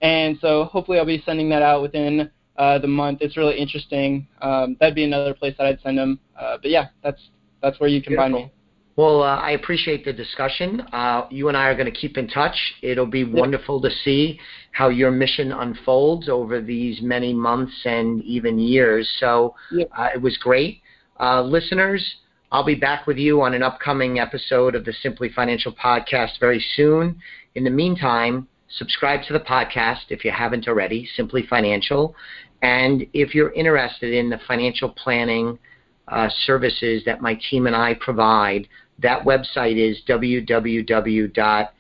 And 0.02 0.36
so 0.40 0.64
hopefully 0.64 0.98
I'll 0.98 1.06
be 1.06 1.22
sending 1.24 1.48
that 1.48 1.62
out 1.62 1.80
within 1.80 2.30
uh, 2.56 2.78
the 2.78 2.88
month. 2.88 3.18
It's 3.22 3.36
really 3.36 3.56
interesting. 3.58 4.26
Um, 4.42 4.76
that'd 4.80 4.94
be 4.94 5.04
another 5.04 5.32
place 5.32 5.54
that 5.56 5.66
I'd 5.66 5.80
send 5.82 5.96
them. 5.96 6.20
Uh, 6.38 6.58
but 6.60 6.70
yeah, 6.70 6.88
that's 7.02 7.20
that's 7.62 7.80
where 7.80 7.88
you 7.88 8.02
can 8.02 8.14
find 8.16 8.34
me. 8.34 8.52
Well, 8.96 9.22
uh, 9.22 9.36
I 9.36 9.52
appreciate 9.52 10.04
the 10.04 10.12
discussion. 10.12 10.82
Uh, 10.92 11.26
you 11.30 11.48
and 11.48 11.56
I 11.56 11.66
are 11.68 11.74
going 11.74 11.92
to 11.92 11.98
keep 11.98 12.16
in 12.16 12.28
touch. 12.28 12.56
It'll 12.80 13.06
be 13.06 13.24
wonderful 13.24 13.80
to 13.80 13.90
see 14.04 14.38
how 14.74 14.88
your 14.88 15.12
mission 15.12 15.52
unfolds 15.52 16.28
over 16.28 16.60
these 16.60 17.00
many 17.00 17.32
months 17.32 17.72
and 17.84 18.20
even 18.24 18.58
years. 18.58 19.08
So 19.20 19.54
Yep. 19.70 19.88
uh, 19.96 20.08
it 20.16 20.20
was 20.20 20.36
great. 20.36 20.80
Uh, 21.20 21.42
listeners, 21.42 22.04
I'll 22.50 22.64
be 22.64 22.74
back 22.74 23.06
with 23.06 23.16
you 23.16 23.40
on 23.40 23.54
an 23.54 23.62
upcoming 23.62 24.18
episode 24.18 24.74
of 24.74 24.84
the 24.84 24.92
Simply 24.92 25.28
Financial 25.28 25.70
podcast 25.72 26.40
very 26.40 26.58
soon. 26.74 27.20
In 27.54 27.62
the 27.62 27.70
meantime, 27.70 28.48
subscribe 28.68 29.22
to 29.28 29.32
the 29.32 29.38
podcast 29.38 30.10
if 30.10 30.24
you 30.24 30.32
haven't 30.32 30.66
already, 30.66 31.08
Simply 31.16 31.46
Financial. 31.48 32.16
And 32.60 33.06
if 33.12 33.32
you're 33.32 33.52
interested 33.52 34.12
in 34.12 34.28
the 34.28 34.40
financial 34.48 34.88
planning 34.88 35.56
uh, 36.08 36.28
services 36.46 37.04
that 37.06 37.22
my 37.22 37.38
team 37.48 37.68
and 37.68 37.76
I 37.76 37.94
provide, 37.94 38.66
that 38.98 39.22
website 39.24 39.76
is 39.76 40.02
www.elliottwealth.com. 40.08 41.70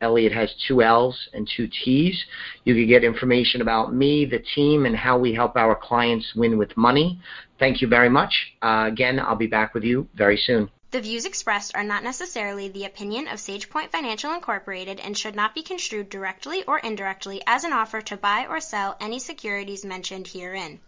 Elliott 0.00 0.32
has 0.32 0.54
two 0.66 0.82
L's 0.82 1.28
and 1.32 1.48
two 1.56 1.68
T's. 1.68 2.24
You 2.64 2.74
can 2.74 2.86
get 2.86 3.04
information 3.04 3.60
about 3.60 3.94
me, 3.94 4.24
the 4.24 4.38
team, 4.38 4.86
and 4.86 4.96
how 4.96 5.18
we 5.18 5.34
help 5.34 5.56
our 5.56 5.74
clients 5.74 6.34
win 6.34 6.58
with 6.58 6.76
money. 6.76 7.20
Thank 7.58 7.80
you 7.80 7.88
very 7.88 8.08
much. 8.08 8.54
Uh, 8.62 8.84
again, 8.86 9.20
I'll 9.20 9.36
be 9.36 9.46
back 9.46 9.74
with 9.74 9.84
you 9.84 10.08
very 10.14 10.36
soon. 10.36 10.70
The 10.90 11.00
views 11.00 11.24
expressed 11.24 11.74
are 11.74 11.82
not 11.82 12.04
necessarily 12.04 12.68
the 12.68 12.84
opinion 12.84 13.26
of 13.26 13.40
SagePoint 13.40 13.90
Financial 13.90 14.32
Incorporated 14.32 15.00
and 15.00 15.18
should 15.18 15.34
not 15.34 15.52
be 15.52 15.62
construed 15.62 16.08
directly 16.08 16.62
or 16.64 16.78
indirectly 16.78 17.42
as 17.48 17.64
an 17.64 17.72
offer 17.72 18.00
to 18.02 18.16
buy 18.16 18.46
or 18.46 18.60
sell 18.60 18.96
any 19.00 19.18
securities 19.18 19.84
mentioned 19.84 20.28
herein. 20.28 20.78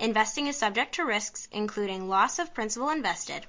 Investing 0.00 0.48
is 0.48 0.56
subject 0.56 0.96
to 0.96 1.04
risks, 1.04 1.46
including 1.52 2.08
loss 2.08 2.40
of 2.40 2.52
principal 2.52 2.90
invested. 2.90 3.46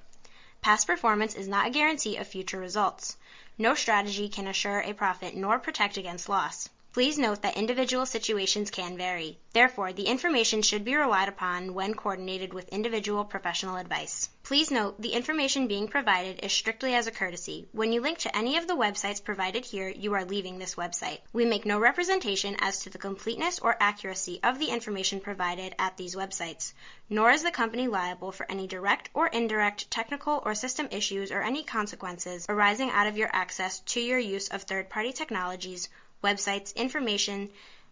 Past 0.62 0.86
performance 0.86 1.34
is 1.34 1.48
not 1.48 1.66
a 1.66 1.72
guarantee 1.72 2.18
of 2.18 2.28
future 2.28 2.60
results. 2.60 3.18
No 3.58 3.76
strategy 3.76 4.30
can 4.30 4.48
assure 4.48 4.80
a 4.80 4.94
profit 4.94 5.36
nor 5.36 5.60
protect 5.60 5.98
against 5.98 6.28
loss. 6.28 6.70
Please 6.94 7.18
note 7.18 7.42
that 7.42 7.58
individual 7.58 8.06
situations 8.06 8.70
can 8.70 8.98
vary. 8.98 9.40
Therefore, 9.52 9.94
the 9.94 10.04
information 10.04 10.62
should 10.62 10.86
be 10.86 10.94
relied 10.94 11.28
upon 11.28 11.74
when 11.74 11.96
coordinated 11.96 12.54
with 12.54 12.70
individual 12.70 13.26
professional 13.26 13.78
advice. 13.78 14.30
Please 14.44 14.70
note 14.70 15.02
the 15.02 15.14
information 15.14 15.66
being 15.66 15.88
provided 15.88 16.42
is 16.44 16.54
strictly 16.54 16.94
as 16.94 17.08
a 17.08 17.12
courtesy. 17.12 17.68
When 17.72 17.92
you 17.94 18.02
link 18.02 18.20
to 18.20 18.38
any 18.38 18.58
of 18.58 18.68
the 18.68 18.76
websites 18.76 19.24
provided 19.24 19.66
here, 19.66 19.90
you 19.90 20.14
are 20.14 20.24
leaving 20.24 20.60
this 20.60 20.76
website. 20.76 21.18
We 21.32 21.46
make 21.46 21.66
no 21.66 21.80
representation 21.80 22.58
as 22.60 22.82
to 22.82 22.92
the 22.92 23.00
completeness 23.00 23.58
or 23.58 23.76
accuracy 23.80 24.40
of 24.44 24.60
the 24.60 24.70
information 24.70 25.20
provided 25.20 25.74
at 25.80 25.98
these 25.98 26.14
websites, 26.14 26.74
nor 27.10 27.32
is 27.32 27.42
the 27.42 27.50
company 27.50 27.88
liable 27.88 28.32
for 28.32 28.46
any 28.52 28.68
direct 28.68 29.10
or 29.16 29.26
indirect 29.26 29.90
technical 29.90 30.44
or 30.46 30.54
system 30.54 30.90
issues 30.92 31.32
or 31.32 31.42
any 31.42 31.64
consequences 31.64 32.46
arising 32.50 32.92
out 32.92 33.08
of 33.08 33.18
your 33.18 33.30
access 33.34 33.80
to 33.80 34.00
your 34.00 34.20
use 34.20 34.50
of 34.50 34.62
third-party 34.62 35.14
technologies 35.14 35.90
websites, 36.24 36.76
information, 36.76 37.50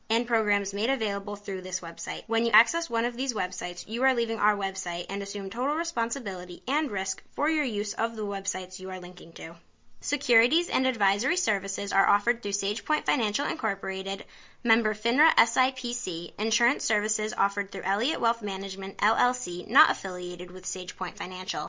and 0.10 0.28
programs 0.28 0.74
made 0.74 0.90
available 0.90 1.36
through 1.36 1.62
this 1.62 1.80
website. 1.80 2.24
When 2.28 2.46
you 2.46 2.52
access 2.52 2.90
one 2.90 3.06
of 3.06 3.16
these 3.16 3.34
websites, 3.34 3.88
you 3.88 4.04
are 4.04 4.14
leaving 4.14 4.40
our 4.40 4.56
website 4.56 5.06
and 5.10 5.22
assume 5.22 5.50
total 5.50 5.76
responsibility 5.76 6.64
and 6.68 6.90
risk 6.90 7.22
for 7.34 7.50
your 7.50 7.64
use 7.64 7.94
of 7.94 8.16
the 8.16 8.26
websites 8.26 8.80
you 8.80 8.90
are 8.90 9.00
linking 9.00 9.34
to. 9.34 9.56
Securities 10.04 10.68
and 10.68 10.88
advisory 10.88 11.38
services 11.38 11.94
are 11.94 12.10
offered 12.10 12.42
through 12.42 12.54
SagePoint 12.54 13.06
Financial 13.06 13.46
Incorporated, 13.46 14.26
member 14.64 14.96
FINRA 14.96 15.32
SIPC, 15.36 16.34
insurance 16.40 16.84
services 16.84 17.36
offered 17.38 17.72
through 17.72 17.84
Elliott 17.84 18.20
Wealth 18.20 18.42
Management 18.42 18.98
LLC, 18.98 19.68
not 19.68 19.92
affiliated 19.92 20.50
with 20.50 20.66
SagePoint 20.66 21.18
Financial. 21.18 21.60